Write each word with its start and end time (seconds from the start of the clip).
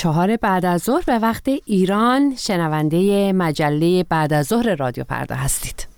چهار 0.00 0.36
بعد 0.36 0.64
از 0.64 0.82
ظهر 0.82 1.02
به 1.06 1.18
وقت 1.18 1.48
ایران. 1.48 2.34
شنونده 2.36 3.32
مجله 3.32 4.02
بعد 4.02 4.32
از 4.32 4.46
ظهر 4.46 4.74
رادیو 4.74 5.04
پردا 5.04 5.34
هستید. 5.34 5.89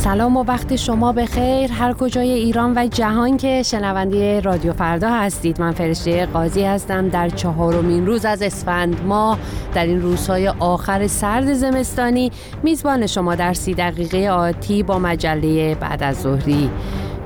سلام 0.00 0.36
و 0.36 0.44
وقت 0.44 0.76
شما 0.76 1.12
به 1.12 1.26
خیر 1.26 1.72
هر 1.72 1.92
کجای 1.92 2.30
ایران 2.30 2.72
و 2.76 2.86
جهان 2.86 3.36
که 3.36 3.62
شنونده 3.62 4.40
رادیو 4.40 4.72
فردا 4.72 5.10
هستید. 5.10 5.60
من 5.60 5.72
فرشته 5.72 6.26
قاضی 6.26 6.62
هستم. 6.64 7.08
در 7.08 7.28
چهارمین 7.28 8.06
روز 8.06 8.24
از 8.24 8.42
اسفند 8.42 9.02
ماه 9.04 9.38
در 9.74 9.86
این 9.86 10.02
روزهای 10.02 10.48
آخر 10.48 11.06
سرد 11.06 11.54
زمستانی 11.54 12.32
میزبان 12.62 13.06
شما 13.06 13.34
در 13.34 13.52
سی 13.52 13.74
دقیقه 13.74 14.28
آتی 14.28 14.82
با 14.82 14.98
مجله 14.98 15.74
بعد 15.74 16.02
از 16.02 16.20
ظهری. 16.20 16.70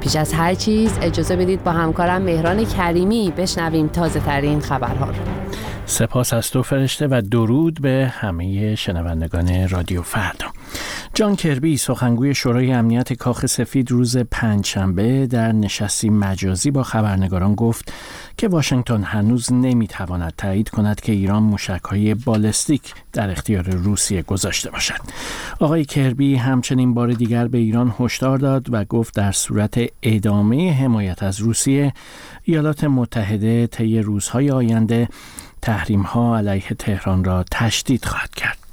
پیش 0.01 0.17
از 0.17 0.33
هر 0.33 0.55
چیز 0.55 0.99
اجازه 1.03 1.37
بدید 1.37 1.65
با 1.65 1.71
همکارم 1.73 2.23
مهران 2.23 2.65
کریمی 2.65 3.33
بشنویم 3.37 3.89
تازه 3.89 4.21
ترین 4.21 4.61
خبرها 4.61 5.07
رو. 5.07 5.15
سپاس 5.87 6.33
از 6.33 6.51
تو 6.51 6.63
فرشته 6.63 7.07
و 7.11 7.23
درود 7.31 7.81
به 7.81 8.13
همه 8.13 8.75
شنوندگان 8.75 9.69
رادیو 9.69 10.03
فردا. 10.03 10.47
جان 11.17 11.37
کربی 11.37 11.77
سخنگوی 11.77 12.35
شورای 12.35 12.73
امنیت 12.73 13.13
کاخ 13.13 13.47
سفید 13.47 13.91
روز 13.91 14.17
پنجشنبه 14.17 15.27
در 15.27 15.53
نشستی 15.53 16.11
مجازی 16.11 16.71
با 16.71 16.83
خبرنگاران 16.83 17.55
گفت 17.55 17.93
که 18.37 18.49
واشنگتن 18.49 19.03
هنوز 19.03 19.53
نمی‌تواند 19.53 20.33
تایید 20.37 20.69
کند 20.69 21.01
که 21.01 21.13
ایران 21.13 21.43
موشکهای 21.43 22.15
بالستیک 22.15 22.95
در 23.13 23.31
اختیار 23.31 23.63
روسیه 23.63 24.23
گذاشته 24.23 24.71
باشد. 24.71 25.01
آقای 25.61 25.85
کربی 25.85 26.37
همچنین 26.37 26.95
بار 26.95 27.13
دیگر 27.13 27.49
به 27.49 27.59
ایران 27.59 27.95
هشدار 28.01 28.39
داد 28.39 28.67
و 28.75 28.85
گفت 28.85 29.15
در 29.15 29.33
صورت 29.33 29.81
ادامه 30.03 30.73
حمایت 30.73 31.23
از 31.23 31.41
روسیه 31.41 31.93
ایالات 32.43 32.85
متحده 32.85 33.67
طی 33.67 33.99
روزهای 33.99 34.51
آینده 34.51 35.09
تحریم 35.63 36.03
ها 36.03 36.37
علیه 36.37 36.69
تهران 36.79 37.25
را 37.25 37.45
تشدید 37.51 38.05
خواهد 38.05 38.35
کرد. 38.35 38.64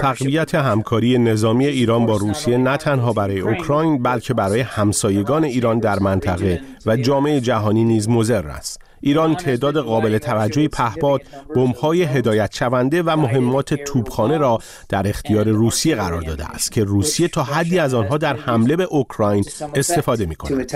تقویت 0.00 0.54
همکاری 0.54 1.18
نظامی 1.18 1.66
ایران 1.66 2.06
با 2.06 2.16
روسیه 2.16 2.56
نه 2.58 2.76
تنها 2.76 3.12
برای 3.12 3.40
اوکراین 3.40 4.02
بلکه 4.02 4.34
برای 4.34 4.60
همسایگان 4.60 5.44
ایران 5.44 5.78
در 5.78 5.98
منطقه 5.98 6.60
و 6.86 6.96
جامعه 6.96 7.40
جهانی 7.40 7.84
نیز 7.84 8.08
مضر 8.08 8.46
است. 8.46 8.80
ایران 9.00 9.34
تعداد 9.34 9.78
قابل 9.78 10.18
توجهی 10.18 10.68
پهپاد، 10.68 11.20
بمب‌های 11.54 12.02
هدایت 12.02 12.54
شونده 12.54 13.02
و 13.02 13.16
مهمات 13.16 13.74
توپخانه 13.74 14.38
را 14.38 14.58
در 14.88 15.08
اختیار 15.08 15.48
روسیه 15.48 15.94
قرار 15.94 16.22
داده 16.22 16.50
است 16.50 16.72
که 16.72 16.84
روسیه 16.84 17.28
تا 17.28 17.42
حدی 17.42 17.78
از 17.78 17.94
آنها 17.94 18.18
در 18.18 18.36
حمله 18.36 18.76
به 18.76 18.84
اوکراین 18.84 19.44
استفاده 19.74 20.26
می‌کند. 20.26 20.72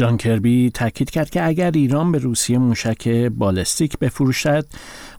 جان 0.00 0.16
کربی 0.16 0.70
تاکید 0.70 1.10
کرد 1.10 1.30
که 1.30 1.46
اگر 1.46 1.70
ایران 1.70 2.12
به 2.12 2.18
روسیه 2.18 2.58
موشک 2.58 3.08
بالستیک 3.08 3.98
بفروشد 3.98 4.66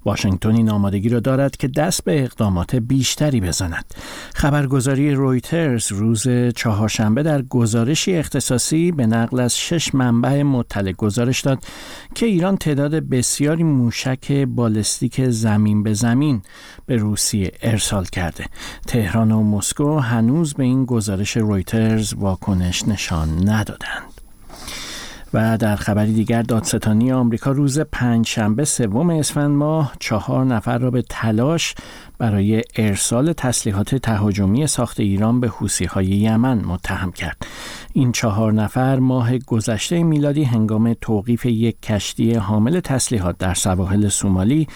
واشنگتن 0.06 0.56
این 0.56 0.70
آمادگی 0.70 1.10
را 1.10 1.20
دارد 1.20 1.58
که 1.58 1.68
دست 1.68 2.04
به 2.04 2.24
اقدامات 2.24 2.76
بیشتری 2.76 3.42
بزند. 3.42 3.86
خبرگزاری 4.34 5.14
رویترز 5.14 5.92
روز 5.92 6.28
چهارشنبه 6.56 7.24
در 7.24 7.42
گزارشی 7.42 8.16
اختصاصی 8.16 8.92
به 8.92 9.06
نقل 9.06 9.40
از 9.40 9.58
شش 9.58 9.96
منبع 9.96 10.44
مطلع 10.44 10.92
گزارش 10.92 11.42
داد 11.42 11.64
که 12.16 12.26
ایران 12.26 12.58
تعداد 12.58 12.96
بسیاری 12.96 13.64
موشک 13.64 14.32
بالستیک 14.32 15.30
زمین 15.30 15.84
به 15.84 15.94
زمین 15.94 16.42
به 16.86 16.96
روسیه 16.96 17.52
ارسال 17.62 18.06
کرده. 18.06 18.46
تهران 18.88 19.32
و 19.32 19.44
مسکو 19.44 20.00
هنوز 20.00 20.54
به 20.54 20.64
این 20.64 20.86
گزارش 20.86 21.38
رویترز 21.38 22.14
واکنش 22.14 22.88
نشان 22.88 23.50
ندادند. 23.50 24.11
و 25.34 25.58
در 25.58 25.76
خبری 25.76 26.14
دیگر 26.14 26.42
دادستانی 26.42 27.12
آمریکا 27.12 27.52
روز 27.52 27.80
پنجشنبه 27.80 28.66
سوم 28.66 29.10
اسفند 29.10 29.52
ماه 29.52 29.94
چهار 30.00 30.46
نفر 30.46 30.78
را 30.78 30.92
به 30.92 31.02
تلاش 31.02 31.76
برای 32.18 32.62
ارسال 32.76 33.34
تسلیحات 33.34 33.96
تهاجمی 33.96 34.68
ساخت 34.68 35.00
ایران 35.00 35.40
به 35.40 35.48
حوسی 35.48 35.86
های 35.86 36.06
یمن 36.06 36.58
متهم 36.58 37.12
کرد. 37.12 37.46
این 37.94 38.12
چهار 38.12 38.54
نفر 38.54 39.00
ماه 39.00 39.38
گذشته 39.38 40.04
میلادی 40.04 40.44
هنگام 40.44 40.94
توقیف 40.94 41.46
یک 41.46 41.82
کشتی 41.82 42.34
حامل 42.34 42.80
تسلیحات 42.80 43.38
در 43.38 43.54
سواحل 43.54 44.08
سومالی 44.08 44.68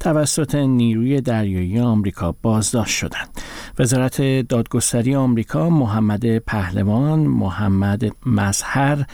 توسط 0.00 0.54
نیروی 0.54 1.20
دریایی 1.20 1.80
آمریکا 1.80 2.34
بازداشت 2.42 2.98
شدند. 2.98 3.28
وزارت 3.78 4.22
دادگستری 4.48 5.14
آمریکا 5.14 5.70
محمد 5.70 6.38
پهلوان، 6.38 7.20
محمد 7.20 8.04
مظهر 8.26 9.06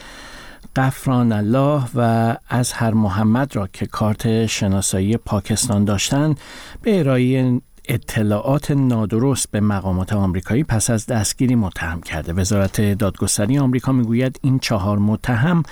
قفران 0.77 1.33
الله 1.33 1.83
و 1.95 2.37
از 2.49 2.73
هر 2.73 2.95
محمد 2.95 3.57
را 3.57 3.67
که 3.67 3.87
کارت 3.87 4.47
شناسایی 4.47 5.17
پاکستان 5.17 5.85
داشتند 5.85 6.41
به 6.83 7.01
ارائه 7.01 7.61
اطلاعات 7.89 8.71
نادرست 8.71 9.51
به 9.51 9.61
مقامات 9.61 10.13
آمریکایی 10.13 10.65
پس 10.65 10.91
از 10.91 11.07
دستگیری 11.07 11.55
متهم 11.55 12.01
کرده. 12.01 12.33
وزارت 12.33 12.81
دادگستری 12.81 13.59
آمریکا 13.59 13.93
می‌گوید 13.93 14.41
این 14.43 14.59
چهار 14.59 14.99
متهم 14.99 15.63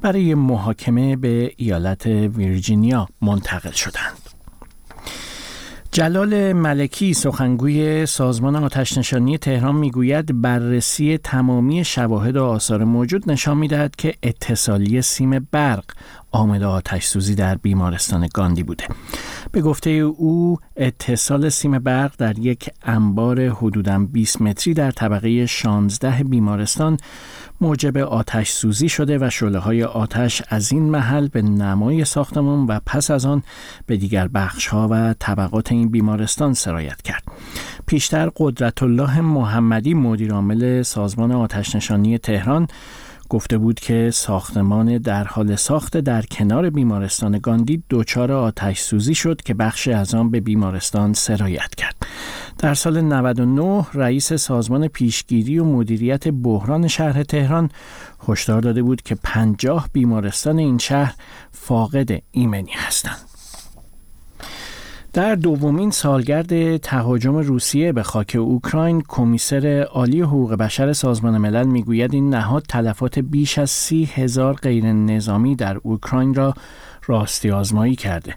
برای 0.00 0.34
محاکمه 0.34 1.16
به 1.16 1.52
ایالت 1.56 2.06
ویرجینیا 2.06 3.08
منتقل 3.22 3.70
شدند. 3.70 4.23
جلال 5.94 6.52
ملکی 6.52 7.14
سخنگوی 7.14 8.06
سازمان 8.06 8.56
آتشنشانی 8.56 9.38
تهران 9.38 9.74
می‌گوید 9.74 10.40
بررسی 10.42 11.18
تمامی 11.18 11.84
شواهد 11.84 12.36
و 12.36 12.44
آثار 12.44 12.84
موجود 12.84 13.30
نشان 13.30 13.56
می‌دهد 13.56 13.96
که 13.96 14.14
اتصالی 14.22 15.02
سیم 15.02 15.48
برق 15.52 15.84
عامل 16.34 16.64
آتش 16.64 17.04
سوزی 17.04 17.34
در 17.34 17.54
بیمارستان 17.54 18.28
گاندی 18.34 18.62
بوده 18.62 18.84
به 19.52 19.62
گفته 19.62 19.90
او 19.90 20.58
اتصال 20.76 21.48
سیم 21.48 21.78
برق 21.78 22.12
در 22.18 22.38
یک 22.38 22.70
انبار 22.82 23.48
حدوداً 23.48 23.98
20 23.98 24.42
متری 24.42 24.74
در 24.74 24.90
طبقه 24.90 25.46
16 25.46 26.24
بیمارستان 26.24 26.98
موجب 27.60 27.98
آتش 27.98 28.50
سوزی 28.50 28.88
شده 28.88 29.18
و 29.20 29.30
شله 29.30 29.58
های 29.58 29.84
آتش 29.84 30.42
از 30.48 30.72
این 30.72 30.82
محل 30.82 31.28
به 31.28 31.42
نمای 31.42 32.04
ساختمان 32.04 32.66
و 32.66 32.80
پس 32.86 33.10
از 33.10 33.26
آن 33.26 33.42
به 33.86 33.96
دیگر 33.96 34.28
بخش 34.28 34.66
ها 34.66 34.88
و 34.90 35.14
طبقات 35.18 35.72
این 35.72 35.88
بیمارستان 35.88 36.54
سرایت 36.54 37.02
کرد. 37.02 37.22
پیشتر 37.86 38.30
قدرت 38.36 38.82
الله 38.82 39.20
محمدی 39.20 39.94
مدیرعامل 39.94 40.82
سازمان 40.82 41.32
آتش 41.32 41.76
نشانی 41.76 42.18
تهران 42.18 42.68
گفته 43.34 43.58
بود 43.58 43.80
که 43.80 44.10
ساختمان 44.12 44.98
در 44.98 45.24
حال 45.24 45.56
ساخت 45.56 45.96
در 45.96 46.22
کنار 46.22 46.70
بیمارستان 46.70 47.38
گاندی 47.38 47.82
دچار 47.90 48.32
آتش 48.32 48.80
سوزی 48.80 49.14
شد 49.14 49.42
که 49.42 49.54
بخش 49.54 49.88
از 49.88 50.14
آن 50.14 50.30
به 50.30 50.40
بیمارستان 50.40 51.12
سرایت 51.12 51.74
کرد. 51.74 52.06
در 52.58 52.74
سال 52.74 53.00
99 53.00 53.86
رئیس 53.94 54.32
سازمان 54.32 54.88
پیشگیری 54.88 55.58
و 55.58 55.64
مدیریت 55.64 56.28
بحران 56.28 56.88
شهر 56.88 57.22
تهران 57.22 57.70
هشدار 58.28 58.60
داده 58.60 58.82
بود 58.82 59.02
که 59.02 59.14
50 59.14 59.88
بیمارستان 59.92 60.58
این 60.58 60.78
شهر 60.78 61.14
فاقد 61.52 62.22
ایمنی 62.30 62.72
هستند. 62.72 63.33
در 65.14 65.34
دومین 65.34 65.90
سالگرد 65.90 66.76
تهاجم 66.76 67.36
روسیه 67.36 67.92
به 67.92 68.02
خاک 68.02 68.36
اوکراین 68.40 69.02
کمیسر 69.08 69.82
عالی 69.90 70.20
حقوق 70.20 70.54
بشر 70.54 70.92
سازمان 70.92 71.38
ملل 71.38 71.66
می‌گوید 71.66 72.14
این 72.14 72.30
نهاد 72.30 72.64
تلفات 72.68 73.18
بیش 73.18 73.58
از 73.58 73.70
سی 73.70 74.04
هزار 74.14 74.54
غیر 74.54 74.84
نظامی 74.92 75.56
در 75.56 75.76
اوکراین 75.82 76.34
را 76.34 76.54
راستی 77.06 77.50
آزمایی 77.50 77.96
کرده. 77.96 78.34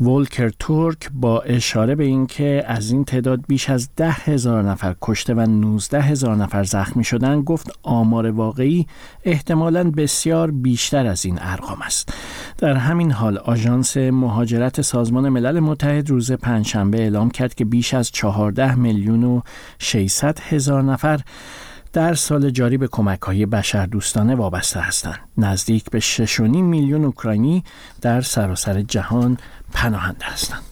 ولکر 0.00 0.48
تورک 0.58 1.10
با 1.12 1.40
اشاره 1.40 1.94
به 1.94 2.04
اینکه 2.04 2.64
از 2.66 2.90
این 2.90 3.04
تعداد 3.04 3.40
بیش 3.48 3.70
از 3.70 3.88
ده 3.96 4.10
هزار 4.10 4.62
نفر 4.62 4.94
کشته 5.02 5.34
و 5.34 5.40
19 5.40 6.00
هزار 6.00 6.36
نفر 6.36 6.64
زخمی 6.64 7.04
شدن 7.04 7.42
گفت 7.42 7.78
آمار 7.82 8.30
واقعی 8.30 8.86
احتمالا 9.24 9.90
بسیار 9.90 10.50
بیشتر 10.50 11.06
از 11.06 11.24
این 11.24 11.38
ارقام 11.40 11.82
است. 11.82 12.14
در 12.58 12.74
همین 12.74 13.12
حال 13.12 13.38
آژانس 13.38 13.96
مهاجرت 13.96 14.80
سازمان 14.80 15.28
ملل 15.28 15.60
متحد 15.60 16.10
روز 16.10 16.32
پنجشنبه 16.32 16.98
اعلام 16.98 17.30
کرد 17.30 17.54
که 17.54 17.64
بیش 17.64 17.94
از 17.94 18.10
14 18.10 18.74
میلیون 18.74 19.24
و 19.24 19.40
600 19.78 20.38
هزار 20.40 20.82
نفر 20.82 21.20
در 21.94 22.14
سال 22.14 22.50
جاری 22.50 22.78
به 22.78 22.88
کمک 22.88 23.20
های 23.20 23.46
بشر 23.46 23.86
دوستانه 23.86 24.34
وابسته 24.34 24.80
هستند. 24.80 25.18
نزدیک 25.38 25.90
به 25.90 26.00
6.5 26.00 26.40
میلیون 26.40 27.04
اوکراینی 27.04 27.64
در 28.00 28.20
سراسر 28.20 28.82
جهان 28.82 29.38
پناهنده 29.72 30.24
هستند. 30.24 30.62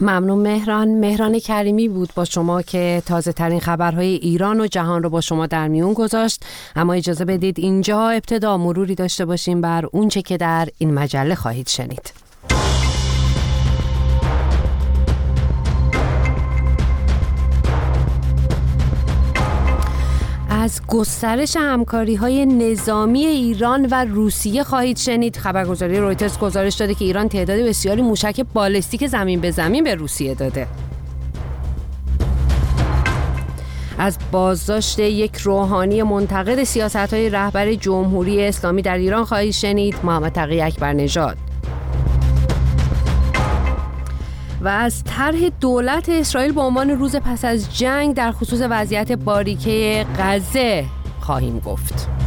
ممنون 0.00 0.38
مهران 0.38 0.88
مهران 0.88 1.38
کریمی 1.38 1.88
بود 1.88 2.10
با 2.14 2.24
شما 2.24 2.62
که 2.62 3.02
تازه 3.06 3.32
ترین 3.32 3.60
خبرهای 3.60 4.14
ایران 4.14 4.60
و 4.60 4.66
جهان 4.66 5.02
رو 5.02 5.10
با 5.10 5.20
شما 5.20 5.46
در 5.46 5.68
میون 5.68 5.92
گذاشت 5.92 6.44
اما 6.76 6.92
اجازه 6.92 7.24
بدید 7.24 7.58
اینجا 7.58 8.08
ابتدا 8.08 8.56
مروری 8.56 8.94
داشته 8.94 9.24
باشیم 9.24 9.60
بر 9.60 9.86
اونچه 9.92 10.22
که 10.22 10.36
در 10.36 10.68
این 10.78 10.94
مجله 10.94 11.34
خواهید 11.34 11.68
شنید 11.68 12.23
از 20.64 20.80
گسترش 20.88 21.56
همکاری 21.56 22.14
های 22.14 22.46
نظامی 22.46 23.26
ایران 23.26 23.88
و 23.90 24.04
روسیه 24.04 24.64
خواهید 24.64 24.98
شنید. 24.98 25.36
خبرگزاری 25.36 25.98
رویترز 25.98 26.38
گزارش 26.38 26.74
داده 26.74 26.94
که 26.94 27.04
ایران 27.04 27.28
تعداد 27.28 27.58
بسیاری 27.60 28.02
موشک 28.02 28.44
بالستیک 28.54 29.06
زمین 29.06 29.40
به 29.40 29.50
زمین 29.50 29.84
به 29.84 29.94
روسیه 29.94 30.34
داده. 30.34 30.66
از 33.98 34.18
بازداشت 34.32 34.98
یک 34.98 35.36
روحانی 35.36 36.02
منتقد 36.02 36.64
سیاست 36.64 36.96
های 36.96 37.30
رهبر 37.30 37.74
جمهوری 37.74 38.46
اسلامی 38.46 38.82
در 38.82 38.96
ایران 38.98 39.24
خواهید 39.24 39.52
شنید. 39.52 39.96
محمد 40.04 40.32
تقی 40.32 40.60
اکبر 40.60 40.92
نژاد. 40.92 41.36
و 44.64 44.68
از 44.68 45.04
طرح 45.04 45.48
دولت 45.60 46.08
اسرائیل 46.08 46.52
به 46.52 46.60
عنوان 46.60 46.90
روز 46.90 47.16
پس 47.16 47.44
از 47.44 47.78
جنگ 47.78 48.14
در 48.14 48.32
خصوص 48.32 48.60
وضعیت 48.70 49.12
باریکه 49.12 50.06
غزه 50.18 50.84
خواهیم 51.20 51.58
گفت. 51.58 52.23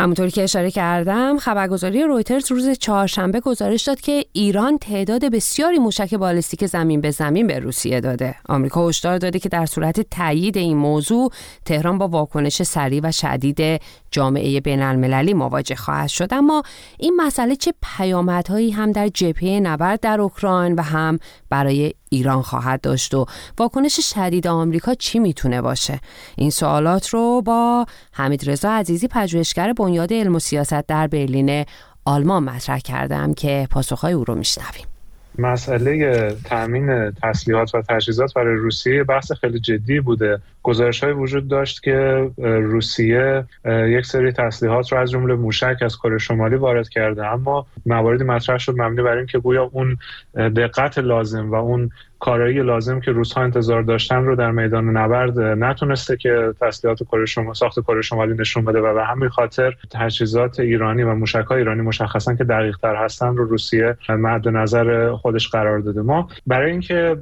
همونطوری 0.00 0.30
که 0.30 0.42
اشاره 0.42 0.70
کردم 0.70 1.38
خبرگزاری 1.38 2.02
رویترز 2.02 2.52
روز 2.52 2.70
چهارشنبه 2.70 3.40
گزارش 3.40 3.82
داد 3.82 4.00
که 4.00 4.24
ایران 4.32 4.78
تعداد 4.78 5.24
بسیاری 5.24 5.78
موشک 5.78 6.14
بالستیک 6.14 6.66
زمین 6.66 7.00
به 7.00 7.10
زمین 7.10 7.46
به 7.46 7.58
روسیه 7.58 8.00
داده. 8.00 8.34
آمریکا 8.48 8.88
هشدار 8.88 9.18
داده 9.18 9.38
که 9.38 9.48
در 9.48 9.66
صورت 9.66 10.00
تایید 10.00 10.58
این 10.58 10.76
موضوع 10.76 11.32
تهران 11.64 11.98
با 11.98 12.08
واکنش 12.08 12.62
سریع 12.62 13.00
و 13.04 13.12
شدید 13.12 13.80
جامعه 14.10 14.60
بین 14.60 14.82
المللی 14.82 15.34
مواجه 15.34 15.76
خواهد 15.76 16.08
شد. 16.08 16.34
اما 16.34 16.62
این 16.98 17.16
مسئله 17.16 17.56
چه 17.56 17.74
پیامدهایی 17.82 18.70
هم 18.70 18.92
در 18.92 19.08
جبهه 19.08 19.60
نبرد 19.60 20.00
در 20.00 20.20
اوکراین 20.20 20.74
و 20.74 20.82
هم 20.82 21.18
برای 21.50 21.94
ایران 22.12 22.42
خواهد 22.42 22.80
داشت 22.80 23.14
و 23.14 23.26
واکنش 23.58 24.00
شدید 24.14 24.46
آمریکا 24.46 24.94
چی 24.94 25.18
می‌تونه 25.18 25.62
باشه؟ 25.62 26.00
این 26.36 26.50
سوالات 26.50 27.08
رو 27.08 27.42
با 27.42 27.86
حمید 28.12 28.50
رضا 28.50 28.70
عزیزی 28.70 29.08
پژوهشگر 29.08 29.72
بنیاد 29.72 30.12
علم 30.12 30.34
و 30.34 30.38
سیاست 30.38 30.86
در 30.86 31.06
برلین 31.06 31.64
آلمان 32.04 32.44
مطرح 32.44 32.78
کردم 32.78 33.34
که 33.34 33.68
پاسخهای 33.70 34.12
او 34.12 34.24
رو 34.24 34.34
میشنویم. 34.34 34.99
مسئله 35.38 36.28
تامین 36.44 37.10
تسلیحات 37.10 37.74
و 37.74 37.82
تجهیزات 37.82 38.34
برای 38.34 38.56
روسیه 38.56 39.04
بحث 39.04 39.32
خیلی 39.32 39.60
جدی 39.60 40.00
بوده. 40.00 40.38
گزارش 40.62 41.04
های 41.04 41.12
وجود 41.12 41.48
داشت 41.48 41.82
که 41.82 42.30
روسیه 42.38 43.44
یک 43.64 44.06
سری 44.06 44.32
تسلیحات 44.32 44.92
رو 44.92 44.98
از 44.98 45.10
جمله 45.10 45.34
موشک 45.34 45.76
از 45.82 45.96
کره 45.96 46.18
شمالی 46.18 46.56
وارد 46.56 46.88
کرده. 46.88 47.26
اما 47.26 47.66
مواردی 47.86 48.24
مطرح 48.24 48.58
شد 48.58 48.74
مبنی 48.80 49.02
بر 49.02 49.16
اینکه 49.16 49.38
گویا 49.38 49.70
اون 49.72 49.98
دقت 50.34 50.98
لازم 50.98 51.50
و 51.50 51.54
اون 51.54 51.90
کارایی 52.20 52.62
لازم 52.62 53.00
که 53.00 53.12
روزها 53.12 53.42
انتظار 53.42 53.82
داشتن 53.82 54.24
رو 54.24 54.36
در 54.36 54.50
میدان 54.50 54.96
نبرد 54.96 55.38
نتونسته 55.38 56.16
که 56.16 56.54
تسلیحات 56.60 57.02
کره 57.02 57.26
شما 57.26 57.54
ساخت 57.54 57.80
کره 57.80 58.02
شمالی 58.02 58.34
نشون 58.34 58.64
بده 58.64 58.80
و 58.80 58.94
به 58.94 59.04
همین 59.04 59.28
خاطر 59.28 59.76
تجهیزات 59.90 60.60
ایرانی 60.60 61.02
و 61.02 61.14
موشک 61.14 61.52
ایرانی 61.52 61.82
مشخصا 61.82 62.34
که 62.34 62.44
دقیق 62.44 62.76
تر 62.76 62.96
هستن 62.96 63.36
رو 63.36 63.44
روسیه 63.44 63.96
مد 64.08 64.48
نظر 64.48 65.12
خودش 65.12 65.48
قرار 65.48 65.78
داده. 65.78 66.02
ما 66.02 66.28
برای 66.46 66.70
اینکه 66.70 67.16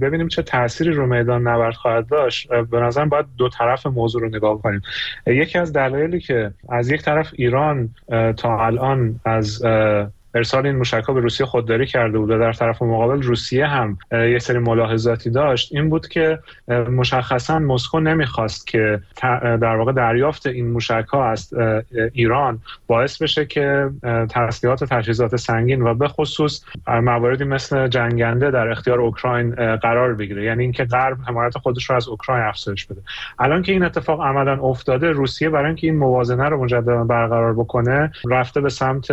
ببینیم 0.00 0.28
چه 0.28 0.42
تأثیری 0.42 0.90
رو 0.90 1.06
میدان 1.06 1.48
نبرد 1.48 1.74
خواهد 1.74 2.08
داشت 2.08 2.48
به 2.70 2.80
نظر 2.80 3.04
باید 3.04 3.26
دو 3.38 3.48
طرف 3.48 3.86
موضوع 3.86 4.22
رو 4.22 4.28
نگاه 4.28 4.62
کنیم. 4.62 4.82
یکی 5.26 5.58
از 5.58 5.72
دلایلی 5.72 6.20
که 6.20 6.50
از 6.68 6.90
یک 6.90 7.02
طرف 7.02 7.30
ایران 7.32 7.90
تا 8.36 8.66
الان 8.66 9.20
از 9.24 9.62
ارسال 10.36 10.66
این 10.66 10.76
موشک 10.76 11.06
به 11.06 11.20
روسیه 11.20 11.46
خودداری 11.46 11.86
کرده 11.86 12.18
بود 12.18 12.30
و 12.30 12.38
در 12.38 12.52
طرف 12.52 12.82
مقابل 12.82 13.22
روسیه 13.22 13.66
هم 13.66 13.98
یه 14.12 14.38
سری 14.38 14.58
ملاحظاتی 14.58 15.30
داشت. 15.30 15.74
این 15.74 15.90
بود 15.90 16.08
که 16.08 16.38
مشخصا 16.90 17.58
مسکو 17.58 18.00
نمی‌خواست 18.00 18.66
که 18.66 19.00
در 19.42 19.76
واقع 19.76 19.92
دریافت 19.92 20.46
این 20.46 20.70
موشک 20.70 21.04
ها 21.12 21.30
از 21.30 21.54
ایران 22.12 22.58
باعث 22.86 23.22
بشه 23.22 23.46
که 23.46 23.90
تسلیحات 24.30 24.82
و 24.82 24.86
تجهیزات 24.86 25.36
سنگین 25.36 25.82
و 25.82 25.94
به 25.94 26.08
خصوص 26.08 26.64
مواردی 26.86 27.44
مثل 27.44 27.88
جنگنده 27.88 28.50
در 28.50 28.68
اختیار 28.68 29.00
اوکراین 29.00 29.76
قرار 29.76 30.14
بگیره. 30.14 30.44
یعنی 30.44 30.62
اینکه 30.62 30.84
غرب 30.84 31.16
حمایت 31.28 31.58
خودش 31.58 31.90
رو 31.90 31.96
از 31.96 32.08
اوکراین 32.08 32.42
افزایش 32.42 32.86
بده. 32.86 33.00
الان 33.38 33.62
که 33.62 33.72
این 33.72 33.84
اتفاق 33.84 34.20
عملا 34.20 34.62
افتاده 34.62 35.10
روسیه 35.10 35.50
برای 35.50 35.66
اینکه 35.66 35.86
این 35.86 35.96
موازنه 35.96 36.48
رو 36.48 36.64
مجددا 36.64 37.04
برقرار 37.04 37.54
بکنه 37.54 38.12
رفته 38.30 38.60
به 38.60 38.68
سمت 38.68 39.08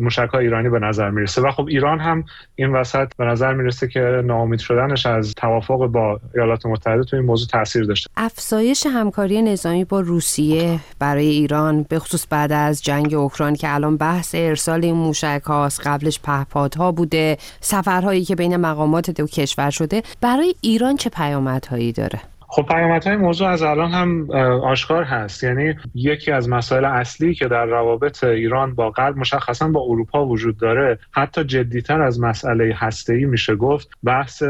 موشک 0.00 0.23
های 0.30 0.44
ایرانی 0.44 0.68
به 0.68 0.78
نظر 0.78 1.10
می‌رسه. 1.10 1.42
و 1.42 1.50
خب 1.50 1.66
ایران 1.66 2.00
هم 2.00 2.24
این 2.56 2.72
وسط 2.72 3.08
به 3.16 3.24
نظر 3.24 3.54
می‌رسه 3.54 3.88
که 3.88 4.22
ناامید 4.24 4.60
شدنش 4.60 5.06
از 5.06 5.34
توافق 5.36 5.86
با 5.86 6.20
ایالات 6.34 6.66
متحده 6.66 7.04
تو 7.04 7.16
این 7.16 7.24
موضوع 7.24 7.48
تاثیر 7.48 7.84
داشته. 7.84 8.10
افزایش 8.16 8.86
همکاری 8.86 9.42
نظامی 9.42 9.84
با 9.84 10.00
روسیه 10.00 10.80
برای 10.98 11.26
ایران 11.26 11.86
به 11.88 11.98
خصوص 11.98 12.26
بعد 12.30 12.52
از 12.52 12.82
جنگ 12.82 13.14
اوکراین 13.14 13.54
که 13.54 13.74
الان 13.74 13.96
بحث 13.96 14.34
ارسال 14.38 14.84
این 14.84 14.94
موشک 14.94 15.42
هاست 15.46 15.86
قبلش 15.86 16.20
پهپادها 16.20 16.92
بوده 16.92 17.36
سفرهایی 17.60 18.24
که 18.24 18.34
بین 18.34 18.56
مقامات 18.56 19.10
دو 19.10 19.26
کشور 19.26 19.70
شده 19.70 20.02
برای 20.20 20.54
ایران 20.60 20.96
چه 20.96 21.10
پیامدهایی 21.10 21.92
داره؟ 21.92 22.20
خب 22.48 22.62
پیامدهای 22.62 23.16
موضوع 23.16 23.48
از 23.48 23.62
الان 23.62 23.90
هم 23.90 24.30
آشکار 24.62 25.04
هست. 25.04 25.44
یعنی 25.44 25.74
یکی 25.94 26.30
از 26.30 26.48
مسائل 26.48 26.84
اصلی 26.84 27.34
که 27.34 27.48
در 27.48 27.64
روابط 27.64 28.24
ایران 28.24 28.74
با 28.74 28.90
غرب 28.90 29.16
مشخصا 29.16 29.68
با 29.68 29.80
اروپا 29.80 30.26
وجود 30.26 30.56
داره 30.56 30.98
حتی 31.10 31.44
جدیتر 31.44 32.02
از 32.02 32.20
مسئله 32.20 32.74
هسته‌ای 32.78 33.24
میشه 33.24 33.56
گفت 33.56 33.88
بحث 34.04 34.42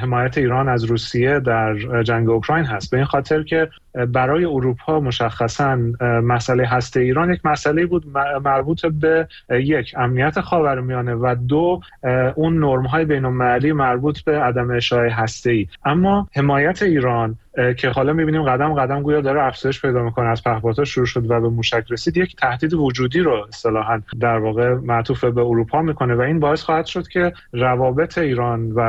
حمایت 0.00 0.38
ایران 0.38 0.68
از 0.68 0.84
روسیه 0.84 1.40
در 1.40 2.02
جنگ 2.02 2.30
اوکراین 2.30 2.64
هست. 2.64 2.90
به 2.90 2.96
این 2.96 3.06
خاطر 3.06 3.42
که 3.42 3.68
برای 4.08 4.44
اروپا 4.44 5.00
مشخصا 5.00 5.76
مسئله 6.22 6.66
هسته 6.66 7.00
ایران 7.00 7.32
یک 7.32 7.46
مسئله 7.46 7.86
بود 7.86 8.06
مربوط 8.44 8.86
به 8.86 9.28
یک 9.50 9.94
امنیت 9.98 10.40
خاورمیانه 10.40 11.14
و 11.14 11.36
دو 11.48 11.80
اون 12.34 12.58
نرم 12.58 12.86
های 12.86 13.04
بین 13.04 13.26
مربوط 13.72 14.20
به 14.20 14.38
عدم 14.38 14.70
اشاعه 14.70 15.10
هسته 15.10 15.50
ای 15.50 15.66
اما 15.84 16.28
حمایت 16.34 16.82
ایران 16.82 17.38
که 17.76 17.88
حالا 17.88 18.12
می‌بینیم 18.12 18.42
قدم 18.42 18.74
قدم 18.74 19.02
گویا 19.02 19.20
داره 19.20 19.42
افزایش 19.42 19.82
پیدا 19.82 20.02
می‌کنه 20.02 20.28
از 20.28 20.42
پهپادها 20.42 20.84
شروع 20.84 21.06
شد 21.06 21.30
و 21.30 21.40
به 21.40 21.48
موشک 21.48 21.84
رسید. 21.90 22.16
یک 22.16 22.36
تهدید 22.36 22.74
وجودی 22.74 23.20
رو 23.20 23.46
اصطلاحا 23.48 24.02
در 24.20 24.38
واقع 24.38 24.74
معطوف 24.74 25.24
به 25.24 25.40
اروپا 25.40 25.82
می‌کنه 25.82 26.14
و 26.14 26.20
این 26.20 26.40
باعث 26.40 26.62
خواهد 26.62 26.86
شد 26.86 27.08
که 27.08 27.32
روابط 27.52 28.18
ایران 28.18 28.72
و 28.72 28.80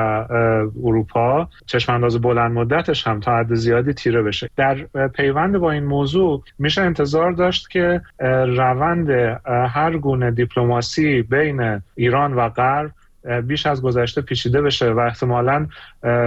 اروپا 0.84 1.50
چشم 1.66 1.94
انداز 1.94 2.22
بلند 2.22 2.52
مدتش 2.52 3.08
هم 3.08 3.20
تا 3.20 3.38
حد 3.38 3.54
زیادی 3.54 3.94
تیره 3.94 4.22
بشه. 4.22 4.50
در 4.56 4.76
پیوند 5.08 5.58
با 5.58 5.72
این 5.72 5.84
موضوع 5.84 6.44
میشه 6.60 6.82
انتظار 6.82 7.32
داشت 7.32 7.70
که 7.70 8.02
روند 8.48 9.10
هر 9.70 9.98
گونه 9.98 10.32
دیپلماسی 10.32 11.22
بین 11.22 11.82
ایران 11.96 12.34
و 12.34 12.50
غرب 12.50 12.92
بیش 13.48 13.66
از 13.66 13.82
گذشته 13.82 14.22
پیچیده 14.22 14.62
بشه 14.62 14.92
و 14.92 15.00
احتمالا 15.00 15.68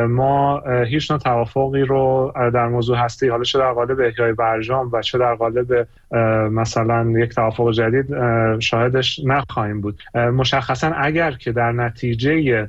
ما 0.09 0.63
هیچ 0.85 1.11
نوع 1.11 1.21
توافقی 1.21 1.83
رو 1.83 2.33
در 2.55 2.69
موضوع 2.69 2.97
هستی 2.97 3.29
حالا 3.29 3.43
چه 3.43 3.59
در 3.59 3.73
قالب 3.73 4.01
احیای 4.01 4.33
برجام 4.33 4.91
و 4.93 5.03
چه 5.03 5.19
در 5.19 5.35
قالب 5.35 5.89
مثلا 6.51 7.11
یک 7.11 7.35
توافق 7.35 7.71
جدید 7.73 8.07
شاهدش 8.61 9.21
نخواهیم 9.25 9.81
بود. 9.81 10.03
مشخصا 10.15 10.89
اگر 10.89 11.31
که 11.31 11.53
در 11.53 11.73
نتیجه 11.73 12.69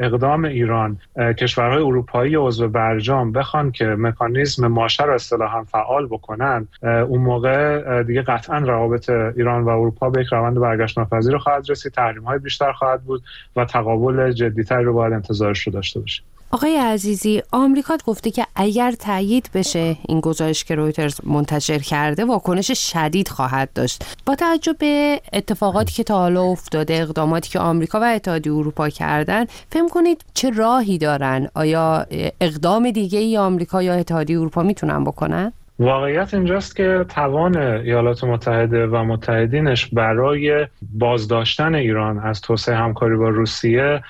اقدام 0.00 0.44
ایران 0.44 0.98
کشورهای 1.38 1.82
اروپایی 1.82 2.36
عضو 2.36 2.68
برجام 2.68 3.32
بخوان 3.32 3.72
که 3.72 3.84
مکانیزم 3.84 4.66
ماشه 4.66 5.04
را 5.04 5.14
اصطلاحا 5.14 5.64
فعال 5.64 6.06
بکنن 6.06 6.68
اون 6.82 7.20
موقع 7.20 8.02
دیگه 8.02 8.22
قطعا 8.22 8.58
روابط 8.58 9.10
ایران 9.10 9.62
و 9.62 9.68
اروپا 9.68 10.10
به 10.10 10.20
یک 10.20 10.26
روند 10.26 10.58
برگشت 10.58 10.98
ناپذیر 10.98 11.38
خواهد 11.38 11.70
رسید 11.70 11.92
تحریم 11.92 12.22
های 12.22 12.38
بیشتر 12.38 12.72
خواهد 12.72 13.02
بود 13.02 13.22
و 13.56 13.64
تقابل 13.64 14.32
جدیتری 14.32 14.84
رو 14.84 14.92
باید 14.94 15.12
انتظارش 15.12 15.66
رو 15.66 15.72
داشته 15.72 16.00
باشیم. 16.00 16.24
آقای 16.54 16.76
عزیزی 16.76 17.42
آمریکا 17.52 17.96
گفته 18.06 18.30
که 18.30 18.46
اگر 18.56 18.92
تایید 18.92 19.50
بشه 19.54 19.96
این 20.08 20.20
گزارش 20.20 20.64
که 20.64 20.74
رویترز 20.74 21.20
منتشر 21.24 21.78
کرده 21.78 22.24
واکنش 22.24 22.92
شدید 22.92 23.28
خواهد 23.28 23.72
داشت. 23.74 24.04
با 24.26 24.34
توجه 24.34 24.72
به 24.72 25.20
اتفاقاتی 25.32 25.92
که 25.92 26.04
تا 26.04 26.18
حالا 26.18 26.42
افتاده 26.42 26.94
اقداماتی 26.94 27.50
که 27.50 27.58
آمریکا 27.58 28.00
و 28.00 28.04
اتحادیه 28.04 28.52
اروپا 28.52 28.88
کردن 28.88 29.44
فهم 29.70 29.88
کنید 29.88 30.24
چه 30.34 30.50
راهی 30.50 30.98
دارن؟ 30.98 31.48
آیا 31.54 32.06
اقدام 32.40 32.90
دیگه 32.90 33.18
ای 33.18 33.36
آمریکا 33.36 33.82
یا 33.82 33.94
اتحادیه 33.94 34.38
اروپا 34.40 34.62
می‌تونن 34.62 35.04
بکنن؟ 35.04 35.52
واقعیت 35.78 36.34
اینجاست 36.34 36.76
که 36.76 37.04
توان 37.08 37.56
ایالات 37.56 38.24
متحده 38.24 38.86
و 38.86 39.04
متحدینش 39.04 39.86
برای 39.86 40.66
بازداشتن 40.82 41.74
ایران 41.74 42.18
از 42.18 42.40
توسعه 42.40 42.76
همکاری 42.76 43.16
با 43.16 43.28
روسیه 43.28 44.02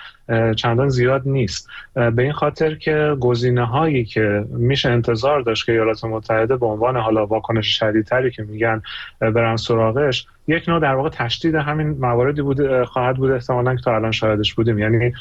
چندان 0.56 0.88
زیاد 0.88 1.22
نیست. 1.24 1.68
به 1.94 2.22
این 2.22 2.32
خاطر 2.32 2.74
که 2.74 3.16
گزینه 3.20 3.64
هایی 3.66 4.04
که 4.04 4.44
میشه 4.50 4.90
انتظار 4.90 5.40
داشت 5.40 5.66
که 5.66 5.72
ایالات 5.72 6.04
متحده 6.04 6.56
به 6.56 6.66
عنوان 6.66 6.96
حالا 6.96 7.26
واکنش 7.26 7.78
شدیدتری 7.78 8.30
که 8.30 8.42
میگن 8.42 8.82
برن 9.20 9.56
سراغش 9.56 10.26
یک 10.46 10.68
نوع 10.68 10.80
در 10.80 10.94
واقع 10.94 11.08
تشدید 11.08 11.54
همین 11.54 11.88
مواردی 11.88 12.42
بود 12.42 12.84
خواهد 12.84 13.16
بود. 13.16 13.30
احتمالا 13.30 13.74
که 13.74 13.82
تا 13.82 13.94
الان 13.94 14.12
شاهدش 14.12 14.54
بودیم. 14.54 14.78
یعنی 14.78 15.12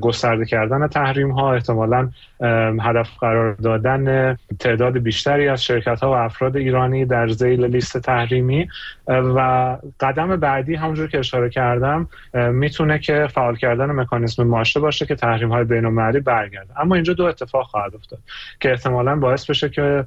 گسترده 0.00 0.44
کردن 0.44 0.88
تحریم 0.88 1.30
ها 1.30 1.54
احتمالا 1.54 2.10
هدف 2.80 3.18
قرار 3.20 3.54
دادن 3.54 4.36
تعداد 4.58 4.98
بیشتری 4.98 5.48
از 5.48 5.64
شرکت 5.64 6.00
ها 6.00 6.10
و 6.10 6.14
افراد 6.14 6.56
ایرانی 6.56 7.04
در 7.04 7.28
زیل 7.28 7.64
لیست 7.64 7.98
تحریمی. 7.98 8.68
و 9.08 9.76
قدم 10.00 10.36
بعدی 10.36 10.74
همونجور 10.74 11.08
که 11.08 11.18
اشاره 11.18 11.50
کردم 11.50 12.08
می‌تونه 12.34 12.98
که 12.98 13.28
فعال 13.34 13.56
کردن 13.56 13.86
مکانیزم 13.90 14.42
ماشه 14.42 14.80
باشه 14.80 15.06
که 15.06 15.14
تحریم 15.14 15.52
های 15.52 15.64
بین 15.64 15.84
المللی 15.84 16.20
برگرده. 16.20 16.80
اما 16.80 16.94
اینجا 16.94 17.12
دو 17.12 17.24
اتفاق 17.24 17.66
خواهد 17.66 17.94
افتاد 17.94 18.18
که 18.60 18.70
احتمالا 18.70 19.16
باعث 19.16 19.50
بشه 19.50 19.68
که 19.68 20.04